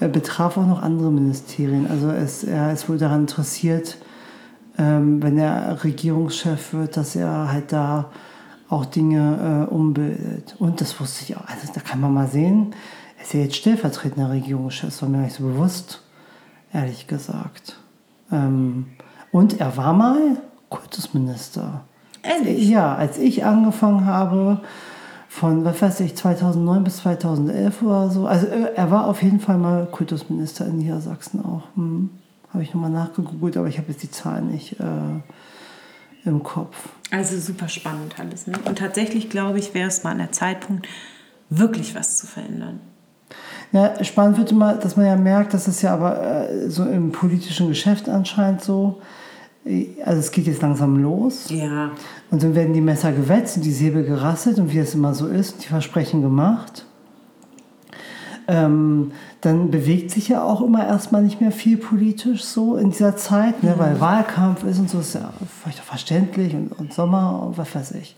[0.00, 1.86] äh, betraf auch noch andere Ministerien.
[1.88, 3.96] Also es, er ist wohl daran interessiert,
[4.76, 8.10] ähm, wenn er Regierungschef wird, dass er halt da
[8.68, 10.56] auch Dinge äh, umbildet.
[10.58, 12.74] Und das wusste ich auch, also da kann man mal sehen,
[13.18, 16.02] er ist ja jetzt stellvertretender Regierungschef, das war mir nicht so bewusst,
[16.72, 17.76] ehrlich gesagt.
[18.32, 18.86] Ähm,
[19.32, 20.38] und er war mal
[20.68, 21.84] Kultusminister.
[22.22, 22.68] Ehrlich?
[22.68, 24.60] Ja, als ich angefangen habe,
[25.28, 28.26] von, was weiß ich, 2009 bis 2011 oder so.
[28.26, 31.62] Also äh, er war auf jeden Fall mal Kultusminister in Niedersachsen auch.
[31.76, 32.10] Hm.
[32.52, 36.88] Habe ich nochmal nachgegoogelt, aber ich habe jetzt die Zahlen nicht äh, im Kopf.
[37.12, 38.48] Also super spannend alles.
[38.48, 38.54] Ne?
[38.64, 40.88] Und tatsächlich glaube ich, wäre es mal an der Zeitpunkt,
[41.48, 42.80] wirklich was zu verändern.
[43.72, 47.12] Ja, spannend wird immer, dass man ja merkt, dass es ja aber äh, so im
[47.12, 49.00] politischen Geschäft anscheinend so,
[49.64, 51.46] äh, also es geht jetzt langsam los.
[51.50, 51.90] Ja.
[52.30, 55.28] Und dann werden die Messer gewetzt und die Säbel gerasselt und wie es immer so
[55.28, 56.84] ist, die Versprechen gemacht.
[58.48, 63.16] Ähm, dann bewegt sich ja auch immer erstmal nicht mehr viel politisch so in dieser
[63.16, 63.78] Zeit, ne, mhm.
[63.78, 67.72] weil Wahlkampf ist und so, ist ja vielleicht auch verständlich und, und Sommer und was
[67.72, 68.16] weiß ich.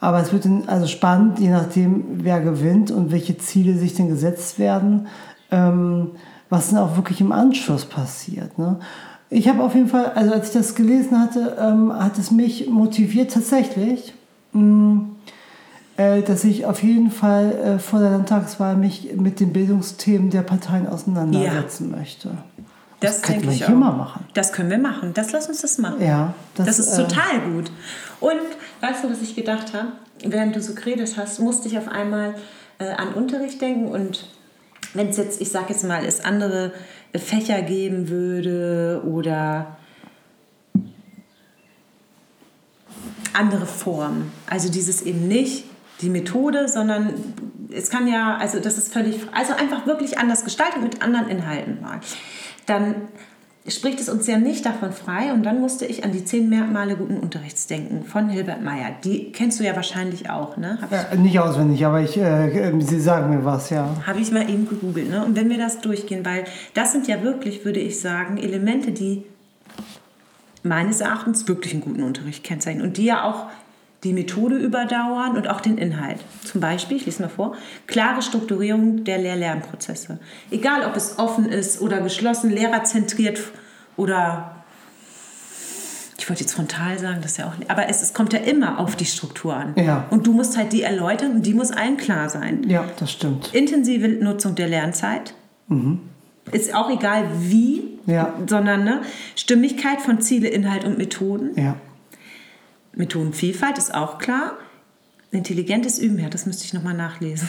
[0.00, 4.58] Aber es wird also spannend, je nachdem, wer gewinnt und welche Ziele sich denn gesetzt
[4.58, 5.08] werden,
[5.50, 6.12] ähm,
[6.48, 8.58] was dann auch wirklich im Anschluss passiert.
[8.58, 8.80] Ne?
[9.28, 12.68] Ich habe auf jeden Fall, also als ich das gelesen hatte, ähm, hat es mich
[12.68, 14.14] motiviert tatsächlich,
[14.52, 15.16] mh, mm,
[15.98, 20.42] äh, dass ich auf jeden Fall äh, vor der Landtagswahl mich mit den Bildungsthemen der
[20.42, 21.98] Parteien auseinandersetzen ja.
[21.98, 22.30] möchte.
[23.00, 24.26] Das, das könnte ich immer machen.
[24.34, 25.14] Das können wir machen.
[25.14, 26.02] Das lass uns das machen.
[26.04, 27.70] Ja, das, das ist äh, total gut.
[28.20, 28.40] Und
[28.80, 29.88] weißt du, was ich gedacht habe?
[30.22, 32.34] Während du so geredet hast, musste ich auf einmal
[32.78, 34.28] äh, an Unterricht denken und
[34.92, 36.72] wenn es jetzt, ich sag jetzt mal, es andere
[37.14, 39.76] Fächer geben würde oder
[43.32, 44.32] andere Formen.
[44.48, 45.64] Also dieses eben nicht
[46.00, 47.14] die Methode, sondern
[47.72, 51.80] es kann ja, also das ist völlig, also einfach wirklich anders gestaltet mit anderen Inhalten
[51.80, 52.00] mal
[52.66, 52.94] dann
[53.68, 55.32] spricht es uns ja nicht davon frei.
[55.32, 58.90] Und dann musste ich an die zehn Merkmale guten Unterrichts denken von Hilbert Meyer.
[59.04, 60.78] Die kennst du ja wahrscheinlich auch, ne?
[60.90, 63.88] Ja, nicht auswendig, aber ich, äh, sie sagen mir was, ja.
[64.06, 65.10] Habe ich mal eben gegoogelt.
[65.10, 65.24] Ne?
[65.24, 66.44] Und wenn wir das durchgehen, weil
[66.74, 69.24] das sind ja wirklich, würde ich sagen, Elemente, die
[70.62, 73.46] meines Erachtens wirklich einen guten Unterricht kennzeichnen und die ja auch
[74.04, 76.18] die Methode überdauern und auch den Inhalt.
[76.44, 77.54] Zum Beispiel, ich lese mal vor,
[77.86, 80.18] klare Strukturierung der Lehr-Lernprozesse.
[80.50, 83.40] Egal, ob es offen ist oder geschlossen, lehrerzentriert
[83.96, 84.54] oder
[86.18, 88.38] ich wollte jetzt frontal sagen, das ist ja auch nicht, aber es, es kommt ja
[88.40, 89.74] immer auf die Struktur an.
[89.76, 90.06] Ja.
[90.10, 92.64] Und du musst halt die erläutern und die muss allen klar sein.
[92.68, 93.54] Ja, das stimmt.
[93.54, 95.34] Intensive Nutzung der Lernzeit.
[96.52, 98.34] Ist auch egal wie, Ja.
[98.46, 99.00] sondern ne,
[99.34, 101.50] Stimmigkeit von Ziele, Inhalt und Methoden.
[101.60, 101.76] Ja.
[102.92, 104.58] Methodenvielfalt ist auch klar.
[105.32, 107.48] Intelligentes Üben, ja, das müsste ich nochmal nachlesen.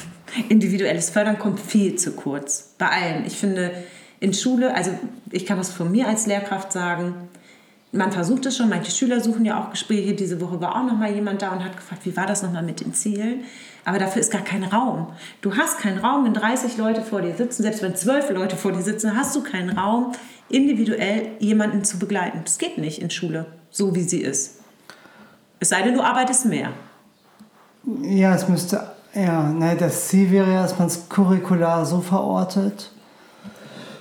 [0.50, 2.76] Individuelles Fördern kommt viel zu kurz.
[2.78, 3.26] Bei allen.
[3.26, 3.72] Ich finde,
[4.20, 4.92] in Schule, also
[5.32, 7.16] ich kann das von mir als Lehrkraft sagen,
[7.92, 10.14] man versucht es schon, manche Schüler suchen ja auch Gespräche.
[10.14, 12.80] Diese Woche war auch nochmal jemand da und hat gefragt, wie war das nochmal mit
[12.80, 13.44] den Zielen?
[13.84, 15.08] Aber dafür ist gar kein Raum.
[15.42, 18.72] Du hast keinen Raum, wenn 30 Leute vor dir sitzen, selbst wenn 12 Leute vor
[18.72, 20.14] dir sitzen, hast du keinen Raum,
[20.48, 22.42] individuell jemanden zu begleiten.
[22.46, 24.61] Das geht nicht in Schule, so wie sie ist.
[25.62, 26.72] Es sei denn, du arbeitest mehr.
[28.02, 28.82] Ja, es müsste,
[29.14, 32.92] ja, ne, das Ziel wäre ja, dass man es curricular so verortet,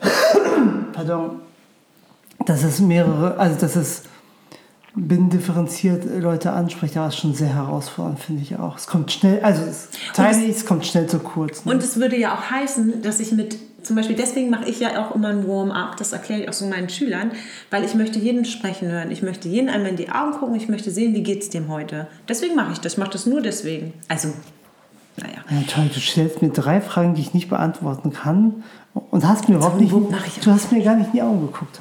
[0.95, 1.41] pardon,
[2.47, 4.05] dass es mehrere, also dass es
[4.95, 8.79] binnendifferenziert Leute anspricht, aber es ist schon sehr herausfordernd, finde ich auch.
[8.79, 11.67] Es kommt schnell, also es teile ich, es kommt schnell zu kurz.
[11.67, 11.73] Ne?
[11.73, 15.05] Und es würde ja auch heißen, dass ich mit, zum Beispiel deswegen mache ich ja
[15.05, 17.33] auch immer ein Warm-up, das erkläre ich auch so meinen Schülern,
[17.71, 19.11] weil ich möchte jeden sprechen hören.
[19.11, 21.69] Ich möchte jeden einmal in die Augen gucken, ich möchte sehen, wie geht es dem
[21.69, 22.07] heute.
[22.29, 23.93] Deswegen mache ich das, ich mache das nur deswegen.
[24.09, 24.29] Also,
[25.17, 25.39] naja.
[25.51, 28.63] Ja, toll, du stellst mir drei Fragen, die ich nicht beantworten kann
[28.93, 31.79] und hast mir überhaupt nicht, ich du hast mir gar nicht in die Augen geguckt.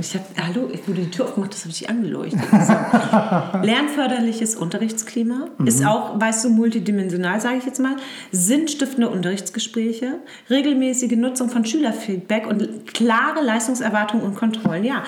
[0.00, 2.40] Ich hab, hallo, wo du die Tür aufgemacht hast, habe ich dich angeleuchtet.
[2.50, 2.72] So.
[3.62, 7.96] Lernförderliches Unterrichtsklima ist auch, weißt du, multidimensional, sage ich jetzt mal.
[8.32, 14.84] Sinnstiftende Unterrichtsgespräche, regelmäßige Nutzung von Schülerfeedback und klare Leistungserwartungen und Kontrollen.
[14.84, 15.04] Ja,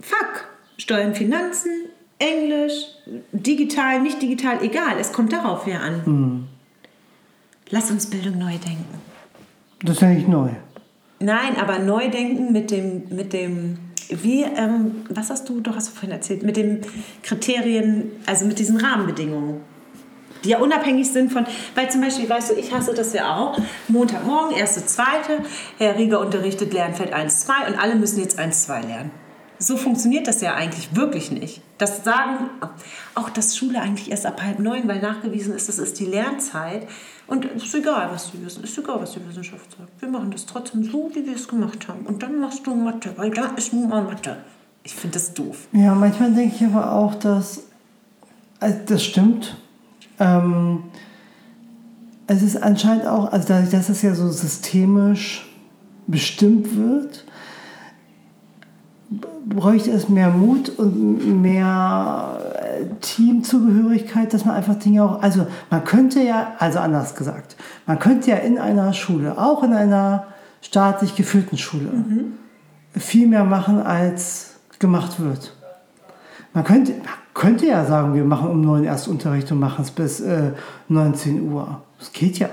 [0.00, 0.46] fuck,
[0.78, 1.70] Steuern, Finanzen,
[2.18, 2.86] Englisch,
[3.32, 4.96] digital, nicht digital, egal.
[4.98, 6.48] Es kommt darauf ja an.
[7.70, 9.05] Lass uns Bildung neu denken.
[9.82, 10.50] Das ist ja nicht neu.
[11.18, 13.78] Nein, aber neu denken mit dem, mit dem,
[14.10, 16.82] wie, ähm, was hast du, doch hast du vorhin erzählt, mit den
[17.22, 19.60] Kriterien, also mit diesen Rahmenbedingungen,
[20.44, 23.58] die ja unabhängig sind von, weil zum Beispiel, weißt du, ich hasse das ja auch,
[23.88, 25.42] Montagmorgen, erste, zweite,
[25.78, 29.10] Herr Rieger unterrichtet Lernfeld 1, 2 und alle müssen jetzt 1, 2 lernen.
[29.58, 31.62] So funktioniert das ja eigentlich wirklich nicht.
[31.78, 32.50] Das sagen
[33.14, 36.86] auch, dass Schule eigentlich erst ab halb neun, weil nachgewiesen ist, das ist die Lernzeit.
[37.26, 40.00] Und es ist egal, was sie wissen, ist egal, was die Wissenschaft sagt.
[40.00, 42.06] Wir machen das trotzdem so, wie wir es gemacht haben.
[42.06, 44.36] Und dann machst du Mathe, weil da ist nun mal Mathe.
[44.84, 45.66] Ich finde das doof.
[45.72, 47.62] Ja, manchmal denke ich aber auch, dass
[48.60, 49.56] also das stimmt.
[50.18, 50.84] Ähm,
[52.26, 55.46] es ist anscheinend auch, also dadurch, dass es ja so systemisch
[56.06, 57.25] bestimmt wird,
[59.46, 65.84] bräuchte es mehr Mut und mehr äh, Teamzugehörigkeit, dass man einfach Dinge auch, also man
[65.84, 70.26] könnte ja, also anders gesagt, man könnte ja in einer Schule, auch in einer
[70.60, 71.90] staatlich geführten Schule,
[72.96, 75.54] viel mehr machen, als gemacht wird.
[76.52, 79.90] Man könnte, man könnte ja sagen, wir machen um 9 erst Unterricht und machen es
[79.90, 80.52] bis äh,
[80.88, 81.82] 19 Uhr.
[81.98, 82.48] Das geht ja.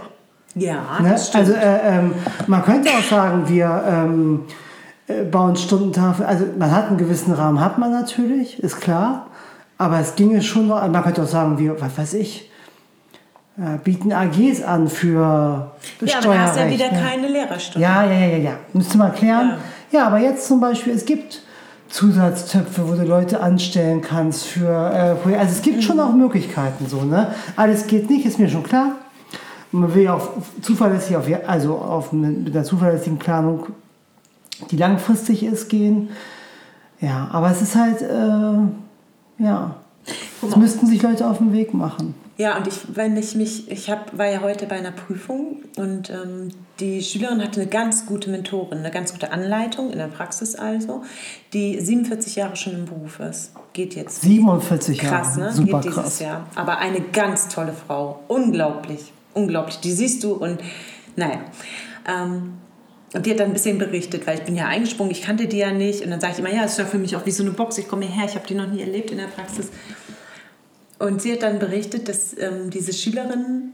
[0.56, 1.16] Ja, Ne?
[1.34, 2.14] Also äh, ähm,
[2.48, 4.63] man könnte auch sagen, wir ähm, äh,
[5.32, 6.26] bauen Stundentafel.
[6.26, 9.28] Also man hat einen gewissen Rahmen, hat man natürlich, ist klar.
[9.78, 12.50] Aber es ginge schon noch, man könnte auch sagen, wir, was weiß ich,
[13.58, 17.00] äh, bieten AGs an für ja, aber da hast ja wieder ne?
[17.00, 17.86] keine Lehrerstunde.
[17.88, 18.52] Ja, ja, ja, ja, ja.
[18.74, 19.58] Müsste man klären.
[19.92, 20.08] Ja.
[20.08, 21.42] aber jetzt zum Beispiel, es gibt
[21.90, 25.42] Zusatztöpfe, wo du Leute anstellen kannst für äh, Projekte.
[25.42, 27.28] Also es gibt schon auch Möglichkeiten so, ne?
[27.56, 28.94] Alles geht nicht, ist mir schon klar.
[29.72, 30.30] Man will ja auch
[30.62, 33.68] zuverlässig auf, also auf mit einer zuverlässigen Planung,
[34.72, 36.10] die langfristig ist, gehen.
[37.00, 39.76] Ja, aber es ist halt, äh, ja,
[40.48, 42.16] es müssten sich Leute auf den Weg machen.
[42.38, 46.10] Ja, und ich, wenn ich mich, ich hab, war ja heute bei einer Prüfung und
[46.10, 50.56] ähm, die Schülerin hatte eine ganz gute Mentorin, eine ganz gute Anleitung in der Praxis
[50.56, 51.04] also,
[51.54, 53.52] die 47 Jahre schon im Beruf ist.
[53.74, 54.22] Geht jetzt.
[54.22, 55.54] 47 Krass, Jahre, ne?
[55.54, 56.20] super Geht dieses krass.
[56.20, 56.48] Jahr.
[56.56, 58.22] Aber eine ganz tolle Frau.
[58.28, 59.14] Unglaublich.
[59.36, 59.80] Unglaublich.
[59.82, 60.60] Die siehst du und
[61.16, 61.40] naja.
[62.08, 62.54] Ähm,
[63.14, 65.58] und die hat dann ein bisschen berichtet, weil ich bin ja eingesprungen, ich kannte die
[65.58, 66.04] ja nicht.
[66.04, 67.52] Und dann sage ich immer, ja, das ist ja für mich auch wie so eine
[67.52, 67.78] Box.
[67.78, 69.70] Ich komme hierher, ich habe die noch nie erlebt in der Praxis.
[70.98, 73.74] Und sie hat dann berichtet, dass ähm, diese Schülerin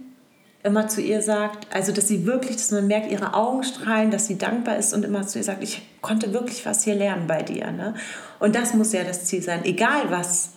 [0.63, 4.27] immer zu ihr sagt, also dass sie wirklich, dass man merkt, ihre Augen strahlen, dass
[4.27, 7.41] sie dankbar ist und immer zu ihr sagt, ich konnte wirklich was hier lernen bei
[7.41, 7.71] dir.
[7.71, 7.93] Ne?
[8.39, 10.49] Und das muss ja das Ziel sein, egal was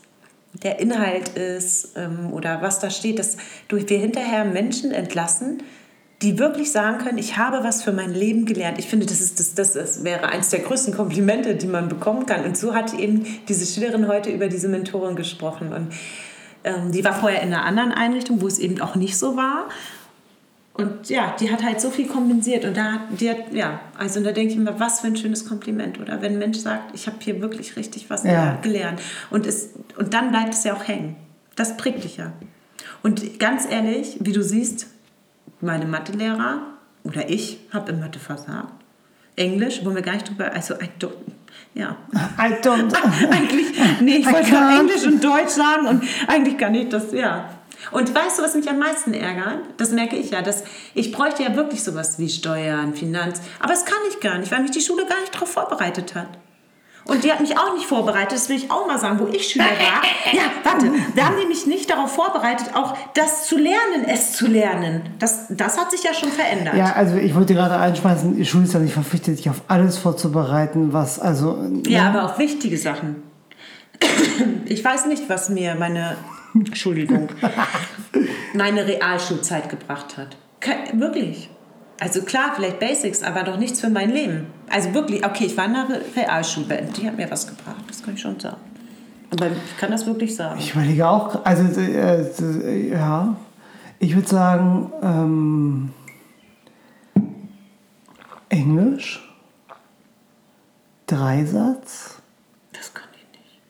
[0.55, 3.37] der Inhalt ist ähm, oder was da steht, dass
[3.69, 5.63] wir hinterher Menschen entlassen,
[6.23, 8.79] die wirklich sagen können, ich habe was für mein Leben gelernt.
[8.79, 12.27] Ich finde, das, ist, das, das, das wäre eines der größten Komplimente, die man bekommen
[12.27, 12.45] kann.
[12.45, 15.73] Und so hat eben diese Schülerin heute über diese Mentorin gesprochen.
[15.73, 15.93] Und
[16.65, 19.69] ähm, die war vorher in einer anderen Einrichtung, wo es eben auch nicht so war.
[20.75, 22.65] Und ja, die hat halt so viel kompensiert.
[22.65, 26.01] Und da, die hat, ja, also da denke ich mir, was für ein schönes Kompliment.
[26.01, 28.59] Oder wenn ein Mensch sagt, ich habe hier wirklich richtig was Ja.
[28.63, 29.01] gelernt.
[29.31, 31.17] Und, es, und dann bleibt es ja auch hängen.
[31.57, 32.33] Das prägt dich ja.
[33.03, 34.87] Und ganz ehrlich, wie du siehst,
[35.63, 36.63] meine Mathelehrer
[37.05, 38.73] oder ich habe in Mathe versagt.
[39.37, 41.13] Englisch, wollen wir gar nicht drüber, also I don't,
[41.75, 41.97] ja.
[42.39, 42.95] I don't.
[43.31, 43.69] eigentlich,
[44.01, 44.81] nee, ich wollte can't.
[44.81, 47.49] Englisch und Deutsch sagen und eigentlich kann ich das, ja.
[47.91, 49.61] Und weißt du, was mich am meisten ärgert?
[49.79, 53.85] Das merke ich ja, dass ich bräuchte ja wirklich sowas wie Steuern, Finanz, aber das
[53.87, 56.29] kann ich gar nicht, weil mich die Schule gar nicht darauf vorbereitet hat.
[57.05, 59.49] Und die hat mich auch nicht vorbereitet, das will ich auch mal sagen, wo ich
[59.49, 60.03] Schüler war.
[60.33, 64.47] Ja, warte, da haben die mich nicht darauf vorbereitet, auch das zu lernen, es zu
[64.47, 65.03] lernen.
[65.19, 66.75] Das, das hat sich ja schon verändert.
[66.77, 69.99] Ja, also ich wollte gerade einschmeißen, die Schule ist ja nicht verpflichtet, sich auf alles
[69.99, 71.59] vorzubereiten, was also.
[71.87, 73.23] Ja, aber auch wichtige Sachen.
[74.67, 76.17] Ich weiß nicht, was mir meine,
[76.55, 77.29] Entschuldigung,
[78.55, 80.37] meine Realschulzeit gebracht hat.
[80.61, 81.51] Ke- Wirklich.
[82.03, 84.47] Also klar, vielleicht Basics, aber doch nichts für mein Leben.
[84.69, 88.03] Also wirklich, okay, ich war in einer Re- Realschule, die hat mir was gebracht, das
[88.03, 88.57] kann ich schon sagen.
[89.31, 90.59] Aber ich kann das wirklich sagen.
[90.59, 93.37] Ich überlege auch, also äh, äh, ja,
[94.01, 95.91] ich würde sagen, ähm,
[98.49, 99.33] Englisch,
[101.07, 102.21] Dreisatz,
[102.73, 103.61] Das kann ich nicht.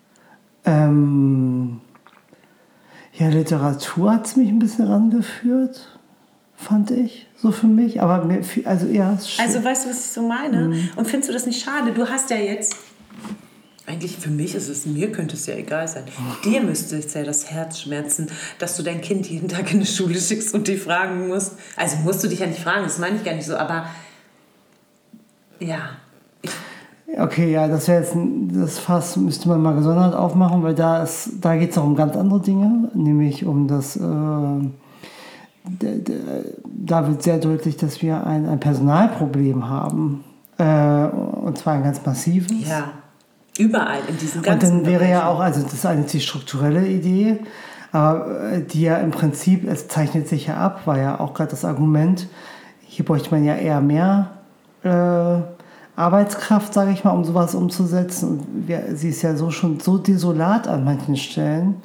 [0.64, 1.80] ähm,
[3.14, 5.98] ja, Literatur hat es mich ein bisschen rangeführt,
[6.56, 10.06] fand ich, so für mich, aber mir, also ja, es ist Also weißt du, was
[10.06, 10.88] ich so meine?
[10.94, 11.90] Und findest du das nicht schade?
[11.92, 12.76] Du hast ja jetzt.
[13.84, 16.04] Eigentlich für mich ist es, mir könnte es ja egal sein.
[16.44, 18.28] Dir müsste es ja das Herz schmerzen,
[18.60, 21.56] dass du dein Kind jeden Tag in die Schule schickst und die fragen musst.
[21.74, 23.86] Also musst du dich ja nicht fragen, das meine ich gar nicht so, aber
[25.58, 25.80] ja.
[27.18, 31.02] Okay, ja, das wäre jetzt ein, das Fass müsste man mal gesondert aufmachen, weil da
[31.02, 34.00] ist, da geht es auch um ganz andere Dinge, nämlich um das, äh,
[35.64, 40.24] da wird sehr deutlich, dass wir ein, ein Personalproblem haben.
[40.58, 42.68] Äh, und zwar ein ganz massives.
[42.68, 42.92] ja.
[43.58, 46.86] Überall in diesen Und ganzen dann wäre ja auch, also das ist eine die strukturelle
[46.86, 47.38] Idee,
[47.92, 51.50] aber äh, die ja im Prinzip, es zeichnet sich ja ab, war ja auch gerade
[51.50, 52.28] das Argument,
[52.80, 54.30] hier bräuchte man ja eher mehr
[54.82, 58.28] äh, Arbeitskraft, sage ich mal, um sowas umzusetzen.
[58.30, 61.76] Und wir, sie ist ja so schon so desolat an manchen Stellen.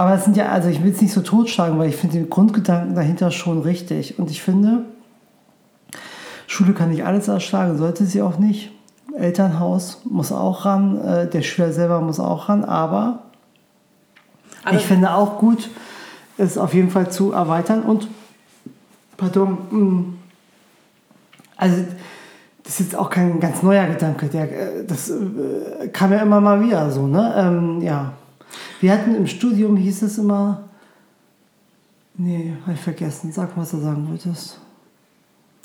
[0.00, 2.30] Aber es sind ja, also ich will es nicht so totschlagen, weil ich finde den
[2.30, 4.18] Grundgedanken dahinter schon richtig.
[4.18, 4.84] Und ich finde,
[6.46, 8.70] Schule kann nicht alles erschlagen, sollte sie auch nicht.
[9.14, 13.18] Elternhaus muss auch ran, äh, der Schüler selber muss auch ran, aber,
[14.64, 15.68] Aber- ich finde auch gut,
[16.38, 18.08] es auf jeden Fall zu erweitern und,
[19.18, 20.04] pardon, mh,
[21.58, 21.76] also
[22.62, 26.40] das ist jetzt auch kein ganz neuer Gedanke, der, äh, das äh, kam ja immer
[26.40, 27.34] mal wieder so, ne?
[27.36, 28.12] Ähm, ja.
[28.80, 30.68] Wir hatten im Studium, hieß es immer,
[32.16, 34.58] nee, hab ich vergessen, sag, was du sagen wolltest.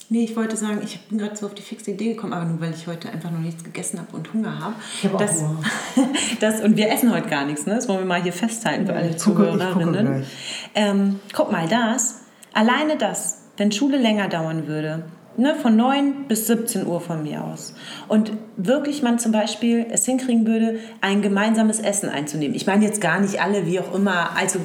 [0.10, 2.62] Nee, ich wollte sagen, ich bin gerade so auf die fixe Idee gekommen, aber nur
[2.62, 4.76] weil ich heute einfach noch nichts gegessen habe und Hunger habe.
[5.00, 5.64] Ich hab auch das, Hunger.
[6.40, 7.74] das, und wir essen heute gar nichts, ne?
[7.76, 10.06] Das wollen wir mal hier festhalten für Ja, alle gucke- gucke Zuhörerinnen.
[10.06, 10.28] gleich.
[10.76, 12.22] Ähm, guck mal, das,
[12.54, 15.06] alleine das, wenn Schule länger dauern würde,
[15.38, 17.74] ne, von 9 bis 17 Uhr von mir aus,
[18.08, 22.56] und wirklich man zum Beispiel es hinkriegen würde, ein gemeinsames Essen einzunehmen.
[22.56, 24.60] Ich meine jetzt gar nicht alle, wie auch immer, also,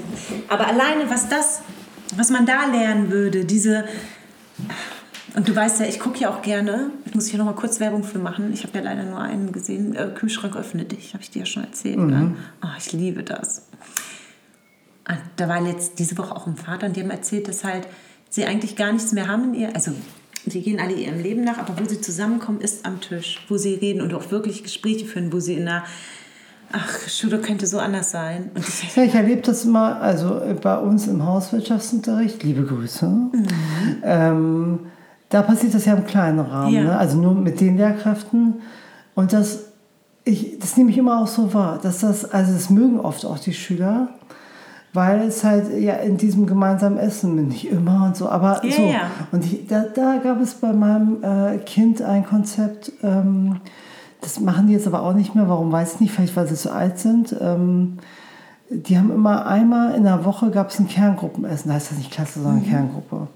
[0.48, 1.62] aber alleine was das,
[2.16, 3.84] was man da lernen würde, diese
[5.34, 8.02] und du weißt ja, ich gucke ja auch gerne, ich muss hier nochmal kurz Werbung
[8.02, 8.52] für machen.
[8.52, 9.94] Ich habe ja leider nur einen gesehen.
[9.94, 11.98] Äh, Kühlschrank öffne dich, habe ich dir ja schon erzählt.
[11.98, 12.34] Ne?
[12.64, 13.68] Oh, ich liebe das.
[15.04, 17.86] Ah, Da war jetzt diese Woche auch ein Vater und die haben erzählt, dass halt
[18.28, 19.92] sie eigentlich gar nichts mehr haben in ihr, also
[20.46, 23.74] sie gehen alle ihrem Leben nach, aber wo sie zusammenkommen, ist am Tisch, wo sie
[23.74, 25.84] reden und auch wirklich Gespräche führen, wo sie in einer,
[26.72, 28.50] ach, Schule könnte so anders sein.
[28.96, 33.10] Ja, ich erlebe das immer, also bei uns im Hauswirtschaftsunterricht, liebe Grüße,
[34.02, 34.80] ähm,
[35.28, 36.82] da passiert das ja im kleinen Rahmen, Ja.
[36.84, 36.98] ne?
[36.98, 38.54] also nur mit den Lehrkräften.
[39.14, 39.64] Und das,
[40.24, 43.38] ich, das nehme ich immer auch so wahr, dass das, also das mögen oft auch
[43.38, 44.08] die Schüler,
[44.92, 48.72] weil es halt ja in diesem gemeinsamen Essen bin, nicht immer und so, aber Ja,
[48.72, 48.82] so.
[48.82, 49.00] ja.
[49.32, 53.60] Und ich, da, da gab es bei meinem äh, Kind ein Konzept, ähm,
[54.20, 56.54] das machen die jetzt aber auch nicht mehr, warum weiß ich nicht, vielleicht weil sie
[56.56, 57.34] zu alt sind.
[57.40, 57.98] Ähm,
[58.68, 62.10] die haben immer einmal in der Woche gab es ein Kerngruppenessen, da heißt das nicht
[62.10, 63.28] Klasse, sondern Kerngruppe.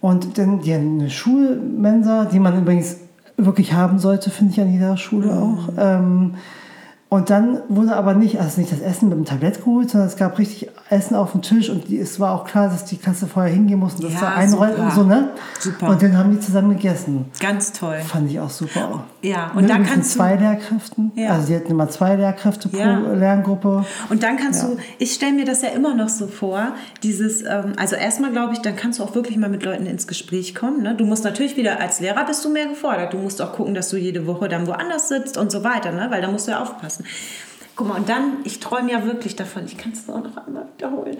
[0.00, 2.96] Und dann die eine Schulmensa, die man übrigens
[3.36, 5.38] wirklich haben sollte, finde ich an jeder Schule Mhm.
[5.42, 5.68] auch.
[5.78, 6.34] Ähm,
[7.12, 10.16] und dann wurde aber nicht, also nicht das Essen mit dem Tablett geholt, sondern es
[10.16, 13.26] gab richtig Essen auf dem Tisch und die, es war auch klar, dass die Klasse
[13.26, 14.78] vorher hingehen musste und das Ja, da super.
[14.78, 15.28] und so, ne?
[15.60, 15.88] Super.
[15.90, 17.26] Und dann haben die zusammen gegessen.
[17.38, 17.98] Ganz toll.
[18.00, 19.04] Fand ich auch super.
[19.20, 21.12] Ja, und Mit da übrigens kannst du- zwei Lehrkräften.
[21.14, 21.30] Ja.
[21.34, 22.96] Also die hatten immer zwei Lehrkräfte pro Ja.
[22.98, 23.84] Lerngruppe.
[24.08, 26.68] Und dann kannst du, ich stelle mir das ja immer noch so vor,
[27.02, 30.06] dieses, ähm, also erstmal glaube ich, dann kannst du auch wirklich mal mit Leuten ins
[30.06, 30.82] Gespräch kommen.
[30.82, 30.94] Ne?
[30.96, 33.12] Du musst natürlich wieder, als Lehrer bist du mehr gefordert.
[33.12, 36.06] Du musst auch gucken, dass du jede Woche dann woanders sitzt und so weiter, ne?
[36.10, 37.01] weil da musst du ja aufpassen.
[37.76, 40.68] Guck mal, und dann, ich träume ja wirklich davon, ich kann es auch noch einmal
[40.76, 41.16] wiederholen,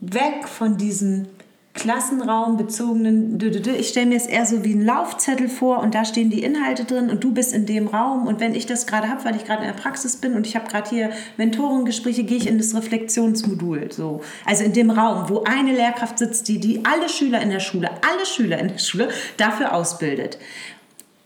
[0.00, 1.28] weg von diesen
[1.74, 3.38] klassenraumbezogenen,
[3.78, 6.84] ich stelle mir es eher so wie ein Laufzettel vor und da stehen die Inhalte
[6.84, 9.44] drin und du bist in dem Raum und wenn ich das gerade habe, weil ich
[9.44, 12.74] gerade in der Praxis bin und ich habe gerade hier Mentorengespräche, gehe ich in das
[12.74, 13.92] Reflexionsmodul.
[13.92, 14.20] So.
[14.44, 17.88] Also in dem Raum, wo eine Lehrkraft sitzt, die, die alle Schüler in der Schule,
[17.88, 20.38] alle Schüler in der Schule dafür ausbildet.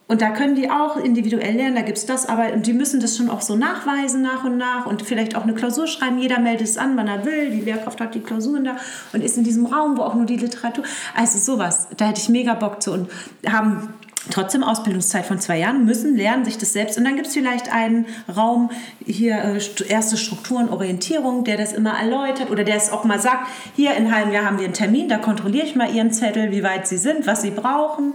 [0.07, 3.00] Und da können die auch individuell lernen, da gibt es das, aber und die müssen
[3.00, 6.18] das schon auch so nachweisen nach und nach und vielleicht auch eine Klausur schreiben.
[6.18, 7.50] Jeder meldet es an, wann er will.
[7.50, 8.76] Die Lehrkraft hat die Klausuren da
[9.14, 10.84] und ist in diesem Raum, wo auch nur die Literatur.
[11.16, 13.09] Also sowas, da hätte ich mega Bock zu und
[13.50, 13.94] haben
[14.30, 16.98] trotzdem Ausbildungszeit von zwei Jahren, müssen lernen sich das selbst.
[16.98, 18.70] Und dann gibt es vielleicht einen Raum,
[19.05, 23.20] hier äh, st- erste Strukturen, Orientierung, der das immer erläutert oder der es auch mal
[23.20, 26.12] sagt, hier in einem halben Jahr haben wir einen Termin, da kontrolliere ich mal Ihren
[26.12, 28.12] Zettel, wie weit Sie sind, was Sie brauchen.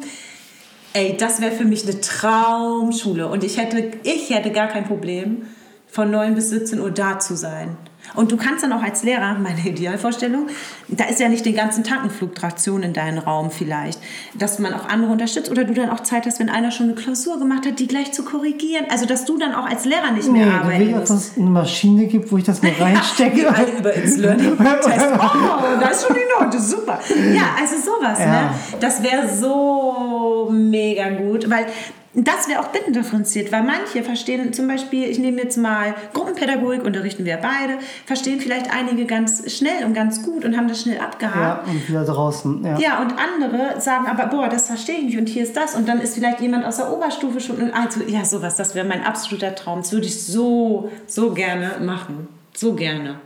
[0.93, 3.27] Ey, das wäre für mich eine Traumschule.
[3.27, 5.45] Und ich hätte, ich hätte gar kein Problem,
[5.87, 7.77] von 9 bis 17 Uhr da zu sein.
[8.15, 10.47] Und du kannst dann auch als Lehrer, meine Idealvorstellung,
[10.87, 13.99] da ist ja nicht den ganzen Tag eine Fluktuation in deinem Raum vielleicht,
[14.35, 16.95] dass man auch andere unterstützt oder du dann auch Zeit hast, wenn einer schon eine
[16.95, 18.85] Klausur gemacht hat, die gleich zu korrigieren.
[18.89, 21.09] Also, dass du dann auch als Lehrer nicht Nee, mehr will arbeiten musst.
[21.11, 23.47] dass es eine Maschine gibt, wo ich das mal reinstecke.
[23.53, 25.05] Alle über ins Learning Test.
[25.19, 26.99] Oh, da ist schon die Note, super.
[27.33, 28.25] Ja, also sowas, Ja.
[28.25, 28.49] ne?
[28.79, 31.65] Das wäre so mega gut, weil
[32.13, 37.23] das wäre auch bittendifferenziert, weil manche verstehen zum Beispiel, ich nehme jetzt mal Gruppenpädagogik, unterrichten
[37.23, 41.67] wir beide, verstehen vielleicht einige ganz schnell und ganz gut und haben das schnell abgehakt.
[41.67, 42.65] Ja, und wieder draußen.
[42.65, 42.79] Ja.
[42.79, 45.75] Ja, und andere sagen aber, boah, das verstehe ich nicht und hier ist das.
[45.75, 47.57] Und dann ist vielleicht jemand aus der Oberstufe schon.
[47.57, 49.79] Und also, ja, sowas, das wäre mein absoluter Traum.
[49.79, 52.27] Das würde ich so, so gerne machen.
[52.55, 53.19] So gerne.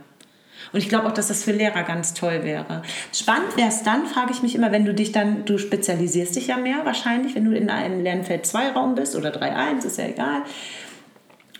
[0.74, 2.82] Und ich glaube auch, dass das für Lehrer ganz toll wäre.
[3.12, 6.48] Spannend wäre es dann, frage ich mich immer, wenn du dich dann, du spezialisierst dich
[6.48, 10.06] ja mehr wahrscheinlich, wenn du in einem Lernfeld 2 Raum bist oder 3.1, ist ja
[10.06, 10.42] egal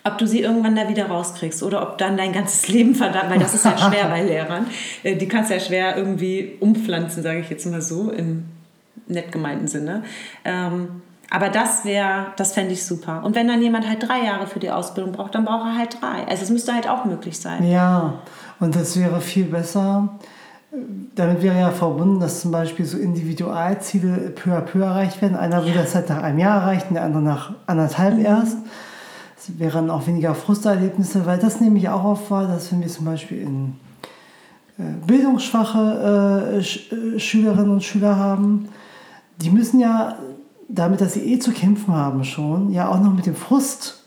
[0.06, 3.38] ob du sie irgendwann da wieder rauskriegst oder ob dann dein ganzes Leben verdammt, weil
[3.38, 4.66] das ist ja schwer bei Lehrern.
[5.02, 8.44] Äh, Die kannst ja schwer irgendwie umpflanzen, sage ich jetzt mal so, im
[9.06, 10.04] nett gemeinten Sinne.
[10.44, 13.22] Ähm, aber das wäre, das fände ich super.
[13.24, 16.00] Und wenn dann jemand halt drei Jahre für die Ausbildung braucht, dann braucht er halt
[16.00, 16.26] drei.
[16.28, 17.66] Also es müsste halt auch möglich sein.
[17.66, 18.20] Ja,
[18.60, 20.18] und das wäre viel besser.
[21.14, 25.36] Damit wäre ja verbunden, dass zum Beispiel so Individualziele peu à peu erreicht werden.
[25.36, 28.24] Einer will das halt nach einem Jahr erreichen, der andere nach anderthalb Mhm.
[28.24, 28.56] erst.
[29.38, 32.88] Es wären auch weniger Frusterlebnisse, weil das nehme ich auch auf wahr, dass wenn wir
[32.88, 33.74] zum Beispiel in
[34.78, 38.68] äh, bildungsschwache äh, Sch äh, Schülerinnen und Schüler haben,
[39.36, 40.16] die müssen ja,
[40.68, 44.03] damit dass sie eh zu kämpfen haben schon, ja auch noch mit dem Frust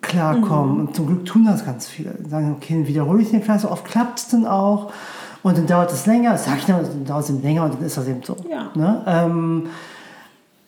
[0.00, 0.80] klarkommen.
[0.80, 2.14] Und zum Glück tun das ganz viele.
[2.28, 4.92] Sagen, okay, dann wiederhole ich den Klasse, oft klappt es dann auch.
[5.42, 7.74] Und dann dauert es länger, das sag ich noch, dann dauert es eben länger und
[7.74, 8.36] dann ist das eben so.
[8.48, 8.70] Ja.
[8.74, 9.02] Ne?
[9.06, 9.66] Ähm,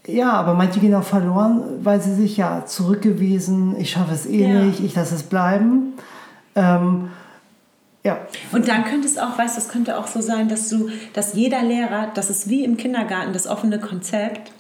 [0.06, 4.46] ja, aber manche gehen auch verloren, weil sie sich ja zurückgewiesen, ich schaffe es eh
[4.46, 4.62] Ja.
[4.64, 5.94] nicht, ich lasse es bleiben.
[6.56, 7.08] Ähm,
[8.04, 8.18] ja,
[8.52, 11.34] Und dann könnte es auch, weißt du, es könnte auch so sein, dass du, dass
[11.34, 14.52] jeder Lehrer, das ist wie im Kindergarten, das offene Konzept,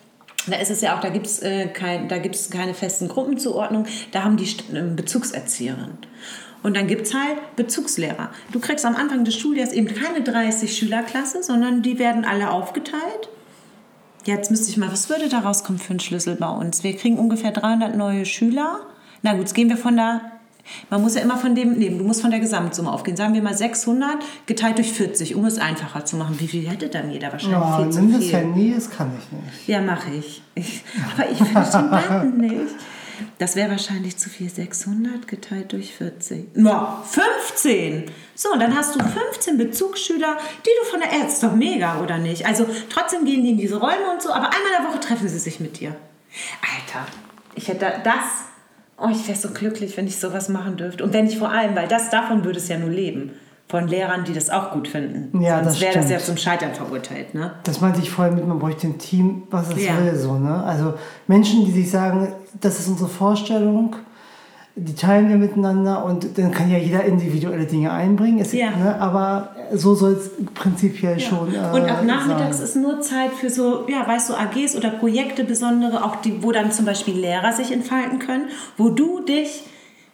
[0.46, 2.08] da ist es ja auch, da gibt es äh, kein,
[2.50, 5.98] keine festen Gruppenzuordnungen, da haben die äh, Bezugserzieherin.
[6.62, 8.30] Und dann gibt es halt Bezugslehrer.
[8.52, 13.28] Du kriegst am Anfang des Schuljahres eben keine 30 Schülerklasse, sondern die werden alle aufgeteilt.
[14.24, 16.82] Jetzt müsste ich mal, was würde da rauskommen für einen Schlüssel bei uns?
[16.82, 18.80] Wir kriegen ungefähr 300 neue Schüler.
[19.20, 20.22] Na gut, jetzt gehen wir von der,
[20.90, 23.16] man muss ja immer von dem nehmen, du musst von der Gesamtsumme aufgehen.
[23.16, 26.36] Sagen wir mal 600 geteilt durch 40, um es einfacher zu machen.
[26.38, 27.32] Wie viel hätte dann jeder?
[27.32, 28.32] Wahrscheinlich ja viel zu nimm das.
[28.32, 29.68] Handy, das kann ich nicht.
[29.68, 30.42] Ja, mache ich.
[30.54, 30.82] ich.
[31.14, 32.74] Aber ich finde den Button nicht.
[33.38, 34.48] Das wäre wahrscheinlich zu viel.
[34.48, 36.56] 600 geteilt durch 40.
[36.56, 38.10] No, 15!
[38.34, 41.28] So, und dann hast du 15 Bezugsschüler, die du von der Erde.
[41.28, 42.46] Ist doch mega, oder nicht?
[42.46, 45.28] Also, trotzdem gehen die in diese Räume und so, aber einmal in der Woche treffen
[45.28, 45.94] sie sich mit dir.
[46.60, 47.06] Alter,
[47.54, 48.53] ich hätte das.
[48.98, 51.02] Oh, ich wäre so glücklich, wenn ich sowas machen dürfte.
[51.04, 53.30] Und wenn ich vor allem, weil das davon würde es ja nur leben.
[53.66, 55.40] Von Lehrern, die das auch gut finden.
[55.40, 57.52] Ja, Sonst das wäre das ja zum Scheitern verurteilt, ne?
[57.64, 59.98] Das meinte ich vorhin mit, man bräuchte ein Team, was es Ja.
[59.98, 60.14] will.
[60.16, 60.62] So, ne?
[60.62, 60.94] Also
[61.26, 63.96] Menschen, die sich sagen, das ist unsere Vorstellung,
[64.76, 68.40] die teilen wir miteinander und dann kann ja jeder individuelle Dinge einbringen.
[68.40, 68.70] Es, Ja.
[68.70, 71.54] ne, aber so soll es prinzipiell schon.
[71.54, 72.66] Äh, und auch nachmittags sein.
[72.66, 76.50] ist nur Zeit für so, ja, weißt du, AGs oder Projekte besondere, auch die, wo
[76.50, 79.62] dann zum Beispiel Lehrer sich entfalten können, wo du dich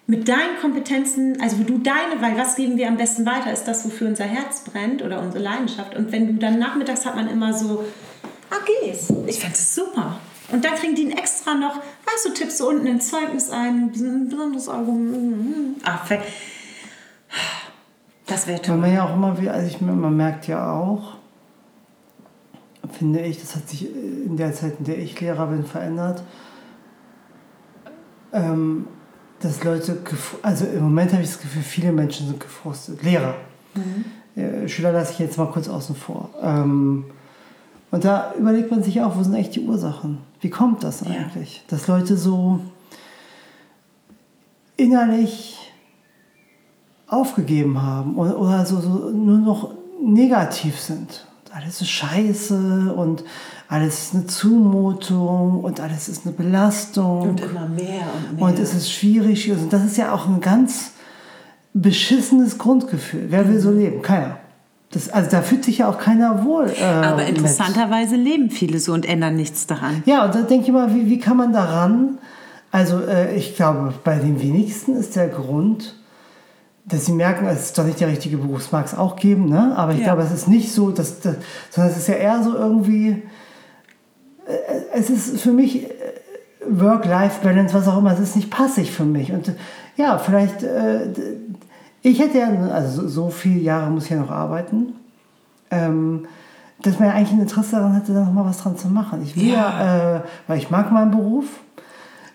[0.07, 3.65] mit deinen Kompetenzen, also wo du deine, weil was geben wir am besten weiter, ist
[3.65, 5.97] das, wofür unser Herz brennt oder unsere Leidenschaft.
[5.97, 7.85] Und wenn du dann nachmittags hat man immer so
[8.51, 9.11] AGs.
[9.27, 10.19] Ich fände es super.
[10.53, 13.93] Und dann kriegen die ein extra noch, weißt du, tippst du unten ins Zeugnis ein,
[13.95, 15.77] ein besonderes Album.
[15.85, 16.09] Ach,
[18.27, 18.77] das wäre Weil toll.
[18.77, 21.15] man ja auch immer wieder, also ich, man merkt ja auch,
[22.93, 26.23] finde ich, das hat sich in der Zeit, in der ich Lehrer bin, verändert,
[28.33, 28.87] ähm,
[29.41, 29.99] dass Leute,
[30.43, 33.03] also im Moment habe ich das Gefühl, viele Menschen sind gefrustet.
[33.03, 33.35] Lehrer.
[34.37, 36.31] Äh, Schüler lasse ich jetzt mal kurz außen vor.
[36.43, 37.07] Ähm,
[37.91, 40.19] und da überlegt man sich auch, wo sind eigentlich die Ursachen?
[40.41, 41.65] Wie kommt das eigentlich?
[41.69, 42.61] Dass Leute so
[44.77, 45.59] innerlich
[47.07, 51.27] aufgegeben haben oder, oder so, so nur noch negativ sind.
[51.53, 53.25] Alles ist scheiße und
[53.69, 58.45] alles ist eine Zumutung und alles ist eine Belastung Und immer mehr und mehr.
[58.45, 59.51] und es ist schwierig.
[59.51, 60.93] Und das ist ja auch ein ganz
[61.75, 63.27] beschissenes Grundgefühl.
[63.29, 64.01] Wer will so leben?
[64.03, 64.39] Keiner.
[64.93, 66.69] Das, also da fühlt sich ja auch keiner wohl.
[66.69, 67.29] Äh, Aber mit.
[67.29, 70.03] interessanterweise leben viele so und ändern nichts daran.
[70.05, 72.19] Ja, und da denke ich mal, wie, wie kann man daran?
[72.73, 75.97] Also äh, ich glaube, bei den wenigsten ist der Grund,
[76.87, 78.63] dass sie merken, es ist doch nicht der richtige Beruf.
[78.63, 79.75] Es mag es auch geben, ne?
[79.77, 80.07] aber ich Ja.
[80.07, 81.37] glaube, es ist nicht so, dass, dass,
[81.71, 83.11] sondern es ist ja eher so irgendwie,
[84.47, 84.53] äh,
[84.93, 85.89] es ist für mich äh,
[86.69, 89.31] Work-Life-Balance, was auch immer, es ist nicht passig für mich.
[89.33, 89.53] Und äh,
[89.97, 91.09] ja, vielleicht, äh,
[92.03, 94.95] ich hätte ja, also so, so viele Jahre muss ich ja noch arbeiten,
[95.71, 96.27] ähm,
[96.83, 99.23] dass man ja eigentlich ein Interesse daran hätte, da noch mal was dran zu machen.
[99.23, 101.61] Ich will ja, äh, weil ich mag meinen Beruf.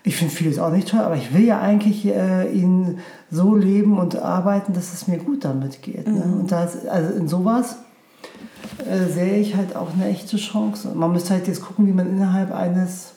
[0.04, 2.98] Ich finde vieles auch nicht toll, aber ich will ja eigentlich äh, ihn
[3.28, 6.06] so leben und arbeiten, dass es mir gut damit geht.
[6.06, 6.22] Ne?
[6.22, 7.78] Und da ist, also in sowas
[8.88, 10.92] äh, sehe ich halt auch eine echte Chance.
[10.94, 13.14] Man müsste halt jetzt gucken, wie man innerhalb eines,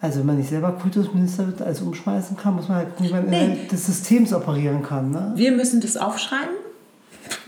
[0.00, 3.12] also wenn man nicht selber Kultusminister wird, alles umschmeißen kann, muss man halt gucken, wie
[3.12, 5.10] man innerhalb des Systems operieren kann.
[5.10, 5.32] Ne?
[5.34, 6.54] Wir müssen das aufschreiben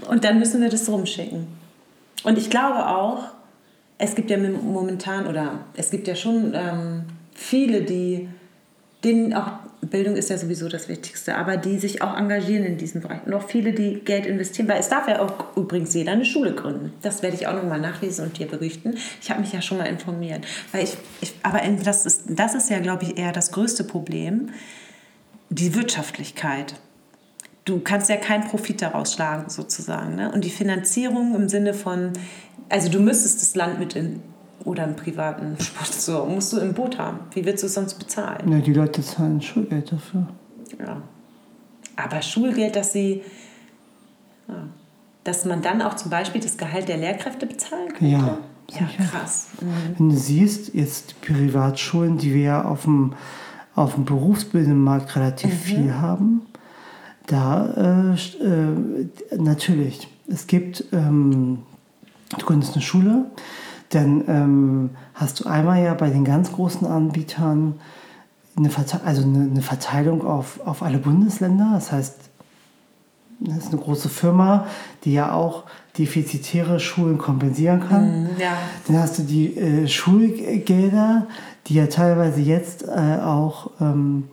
[0.08, 1.46] und dann müssen wir das rumschicken.
[2.24, 3.24] Und ich glaube auch,
[3.98, 7.02] es gibt ja momentan, oder es gibt ja schon ähm,
[7.34, 8.28] viele, die,
[9.04, 9.52] denen auch,
[9.86, 13.20] Bildung ist ja sowieso das Wichtigste, aber die sich auch engagieren in diesem Bereich.
[13.26, 16.54] Und auch viele, die Geld investieren, weil es darf ja auch übrigens jeder eine Schule
[16.54, 16.92] gründen.
[17.02, 18.96] Das werde ich auch nochmal nachlesen und dir berichten.
[19.22, 20.44] Ich habe mich ja schon mal informiert.
[20.72, 24.50] Weil ich, ich, aber das ist, das ist ja, glaube ich, eher das größte Problem,
[25.50, 26.74] die Wirtschaftlichkeit
[27.68, 30.16] du kannst ja keinen Profit daraus schlagen, sozusagen.
[30.16, 30.32] Ne?
[30.32, 32.12] Und die Finanzierung im Sinne von,
[32.68, 34.22] also du müsstest das Land mit in
[34.64, 37.20] oder einen privaten Sponsor, musst du im Boot haben.
[37.32, 38.50] Wie willst du es sonst bezahlen?
[38.50, 40.26] Ja, die Leute zahlen Schulgeld dafür.
[40.78, 41.02] Ja.
[41.96, 43.22] Aber Schulgeld, dass sie,
[44.46, 44.68] ja,
[45.24, 48.06] dass man dann auch zum Beispiel das Gehalt der Lehrkräfte bezahlen könnte?
[48.06, 48.38] Ja,
[48.70, 49.48] Ja, krass.
[49.60, 49.98] Mhm.
[49.98, 53.14] Wenn du siehst, jetzt die Privatschulen, die wir ja auf dem,
[53.74, 56.42] auf dem Berufsbildungsmarkt relativ viel haben,
[57.26, 61.62] da äh, äh, natürlich, es gibt, ähm,
[62.36, 63.26] du gründest eine Schule,
[63.90, 67.80] dann ähm, hast du einmal ja bei den ganz großen Anbietern
[68.56, 71.70] eine, Verte also eine, eine Verteilung auf, auf alle Bundesländer.
[71.74, 72.16] Das heißt,
[73.40, 74.66] das ist eine große Firma,
[75.04, 75.64] die ja auch
[75.96, 78.22] defizitäre Schulen kompensieren kann.
[78.22, 78.58] Mhm, Ja.
[78.86, 81.26] Dann hast du die äh, Schulgelder,
[81.66, 84.24] die ja teilweise jetzt äh, auch ähm,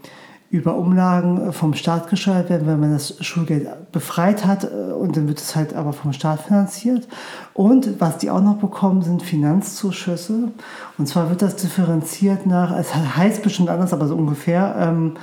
[0.56, 5.28] über Umlagen vom Staat gesteuert werden, wenn man das Schulgeld befreit hat äh, und dann
[5.28, 7.08] wird es halt aber vom Staat finanziert.
[7.54, 10.52] Und was die auch noch bekommen, sind Finanzzuschüsse.
[10.98, 14.76] Und zwar wird das differenziert nach, es heißt bestimmt anders, aber so ungefähr.
[14.80, 15.18] Ähm,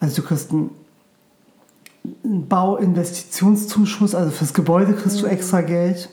[0.00, 0.70] also du kriegst einen
[2.48, 6.08] Bauinvestitionszuschuss, also fürs Gebäude kriegst du extra Geld.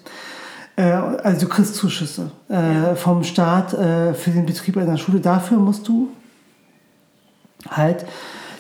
[0.76, 5.22] Äh, also du kriegst Zuschüsse äh, vom Staat äh, für den Betrieb einer Schule.
[5.22, 6.10] Dafür musst du
[7.70, 8.06] halt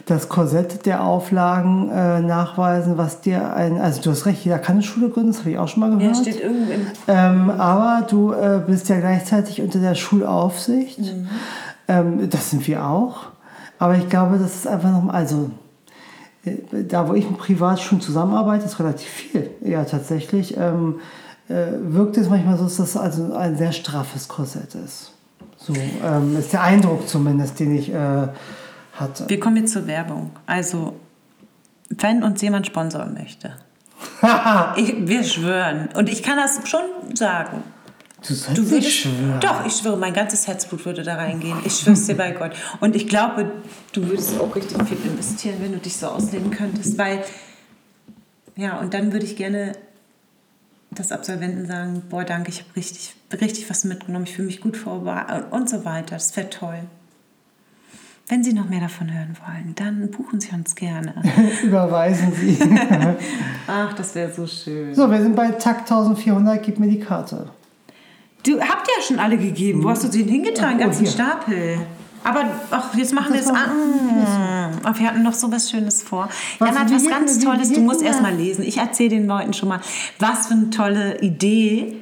[0.05, 4.75] das Korsett der Auflagen äh, nachweisen, was dir ein, also du hast recht, jeder kann
[4.75, 6.17] eine Schule gründen, das habe ich auch schon mal Ja, gehört.
[6.17, 10.99] steht irgendwo im Ähm, aber du äh, bist ja gleichzeitig unter der Schulaufsicht.
[11.87, 13.27] Ähm, das sind wir auch.
[13.79, 15.49] Aber ich glaube, das ist einfach noch, also
[16.45, 19.49] äh, da, wo ich mit Privatschulen zusammenarbeite, ist relativ viel.
[19.61, 20.95] Ja, tatsächlich ähm,
[21.49, 25.11] äh, wirkt es manchmal so, dass das also ein sehr straffes Korsett ist.
[25.57, 28.27] So ähm, ist der Eindruck zumindest, den ich äh,
[28.95, 29.29] hatte.
[29.29, 30.31] Wir kommen jetzt zur Werbung.
[30.45, 30.99] Also,
[31.89, 33.55] wenn uns jemand sponsoren möchte,
[34.75, 35.89] ich, wir schwören.
[35.95, 36.81] Und ich kann das schon
[37.15, 37.63] sagen.
[38.27, 39.39] Du sollst Du würdest, schwören.
[39.39, 41.57] doch, ich schwöre, mein ganzes Herzblut würde da reingehen.
[41.63, 42.53] Ich schwör's dir bei Gott.
[42.79, 43.51] Und ich glaube,
[43.93, 47.23] du würdest auch richtig viel investieren, wenn du dich so ausleben könntest, weil,
[48.55, 49.73] ja, und dann würde ich gerne
[50.89, 54.77] das Absolventen sagen, boah, danke, ich habe richtig, richtig was mitgenommen, ich fühle mich gut
[54.77, 56.15] vorbereitet und so weiter.
[56.15, 56.79] Das wäre toll.
[58.27, 61.13] Wenn Sie noch mehr davon hören wollen, dann buchen Sie uns gerne.
[61.63, 62.57] Überweisen Sie.
[63.67, 64.95] Ach, das wäre so schön.
[64.95, 66.61] so, wir sind bei Takt 1400.
[66.63, 67.49] Gib mir die Karte.
[68.43, 69.83] Du habt ja schon alle gegeben.
[69.83, 70.75] Wo hast du den hingetan?
[70.75, 71.11] Oh, ganzen hier.
[71.11, 71.77] Stapel.
[72.23, 73.69] Aber ach, jetzt machen wir es an.
[74.83, 76.27] Ach, wir hatten noch so was Schönes vor.
[76.57, 77.73] Was- Jan hat was ganz denn- wie- Tolles.
[77.73, 78.63] Du musst denn erst mal lesen.
[78.65, 79.81] Ich erzähle den Leuten schon mal,
[80.17, 81.97] was für eine tolle Idee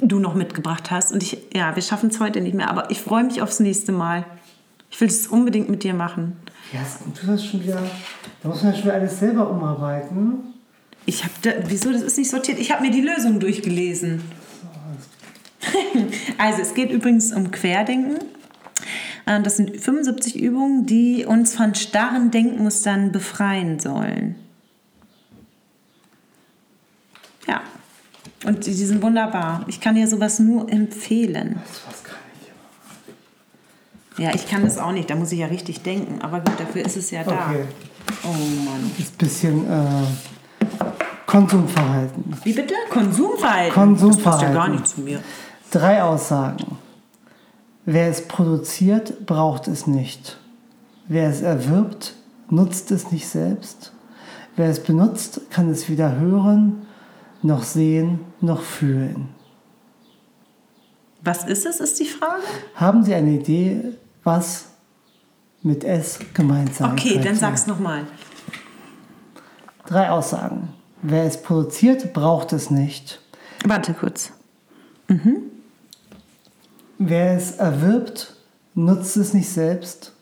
[0.00, 1.12] du noch mitgebracht hast.
[1.12, 2.70] Und ich, ja, wir schaffen es heute nicht mehr.
[2.70, 4.24] Aber ich freue mich aufs nächste Mal.
[4.94, 6.36] Ich will es unbedingt mit dir machen.
[6.72, 6.78] Ja,
[7.20, 7.82] du hast schon wieder.
[8.40, 10.54] Da muss man ja schon wieder alles selber umarbeiten.
[11.04, 12.60] Ich habe da, wieso, das ist nicht sortiert.
[12.60, 14.22] Ich habe mir die Lösung durchgelesen.
[16.38, 18.18] Also es geht übrigens um Querdenken.
[19.26, 24.36] Äh, Das sind 75 Übungen, die uns von starren Denkmustern befreien sollen.
[27.48, 27.62] Ja,
[28.44, 29.64] und die sind wunderbar.
[29.68, 31.56] Ich kann dir sowas nur empfehlen.
[31.66, 32.13] Das was kann ich.
[34.16, 36.22] Ja, ich kann das auch nicht, da muss ich ja richtig denken.
[36.22, 37.32] Aber gut, dafür ist es ja da.
[37.32, 37.64] Okay.
[38.24, 38.90] Oh Mann.
[38.96, 40.04] Das ist ein bisschen äh,
[41.26, 42.36] Konsumverhalten.
[42.44, 42.74] Wie bitte?
[42.90, 43.74] Konsumverhalten.
[43.74, 44.24] Konsumverhalten.
[44.24, 45.20] Das passt ja gar nicht zu mir.
[45.70, 46.78] Drei Aussagen.
[47.86, 50.38] Wer es produziert, braucht es nicht.
[51.08, 52.14] Wer es erwirbt,
[52.48, 53.92] nutzt es nicht selbst.
[54.56, 56.86] Wer es benutzt, kann es weder hören,
[57.42, 59.28] noch sehen, noch fühlen.
[61.22, 62.42] Was ist es, ist die Frage?
[62.74, 64.66] Haben Sie eine Idee, was
[65.62, 67.28] mit S gemeint sein Okay, könnte?
[67.28, 68.06] dann sag's nochmal.
[69.86, 70.70] Drei Aussagen.
[71.02, 73.20] Wer es produziert, braucht es nicht.
[73.64, 74.32] Warte kurz.
[76.98, 78.34] Wer es erwirbt,
[78.74, 80.12] nutzt es nicht selbst.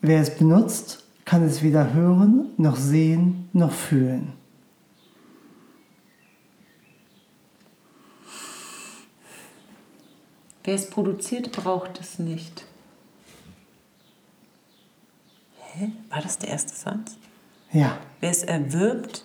[0.00, 4.32] Wer es benutzt, kann es weder hören, noch sehen, noch fühlen.
[10.64, 12.64] Wer es produziert, braucht es nicht.
[15.74, 15.92] Hä?
[16.08, 17.16] War das der erste Satz?
[17.70, 19.24] Ja, Wer es erwirbt,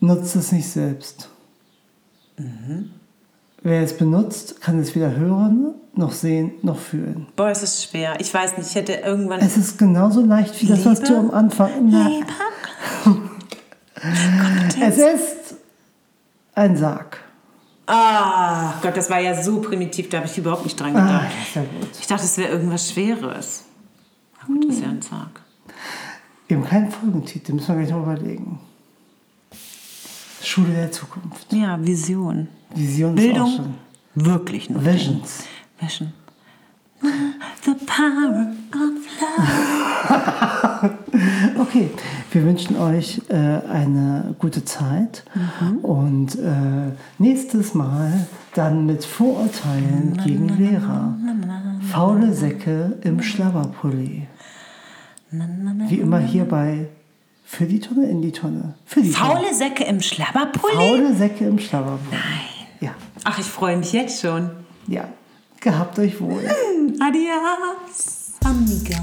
[0.00, 1.30] nutzt es nicht selbst.
[3.62, 7.28] Wer es benutzt, kann es weder hören, noch sehen, noch fühlen.
[7.36, 8.18] boah, es ist schwer.
[8.20, 9.40] Ich weiß nicht, ich hätte irgendwann.
[9.40, 11.70] Es ist genauso leicht wie das, was du am Anfang.
[11.88, 12.26] Na, Liebe?
[14.82, 15.54] es ist
[16.54, 17.18] ein Sarg.
[17.92, 21.32] Ah, Gott, das war ja so primitiv, da habe ich überhaupt nicht dran Ah, gedacht.
[21.54, 21.88] ja gut.
[22.00, 23.64] Ich dachte, es wäre irgendwas Schweres.
[24.40, 25.40] Na gut, das ist ja ein Sarg.
[26.50, 28.60] Haben keinen Folgentitel, müssen wir gleich noch überlegen.
[30.42, 31.52] Schule der Zukunft.
[31.52, 32.48] Ja, Vision.
[32.74, 33.74] Vision ist auch Bildung schon.
[34.14, 34.84] wirklich noch.
[34.84, 35.44] Visions.
[35.80, 36.12] Vision.
[37.02, 40.66] The power of love.
[41.58, 41.90] Okay,
[42.32, 45.24] wir wünschen euch äh, eine gute Zeit
[45.82, 51.16] und äh, nächstes Mal dann mit Vorurteilen gegen Lehrer.
[51.90, 54.26] Faule Säcke im Schlabberpulli.
[55.88, 56.88] Wie immer hierbei
[57.44, 58.74] für die Tonne in die Tonne.
[58.86, 59.32] Für die Tonne.
[59.34, 60.74] Faule Säcke im Schlabberpulli?
[60.74, 62.10] Faule Säcke im Schlabberpulli.
[62.12, 62.68] Nein.
[62.80, 62.94] Ja,
[63.24, 64.50] Ach, ich freue mich jetzt schon.
[64.86, 65.04] ja.
[65.60, 66.40] Gehabt euch wohl.
[67.00, 68.96] Adios, amiga.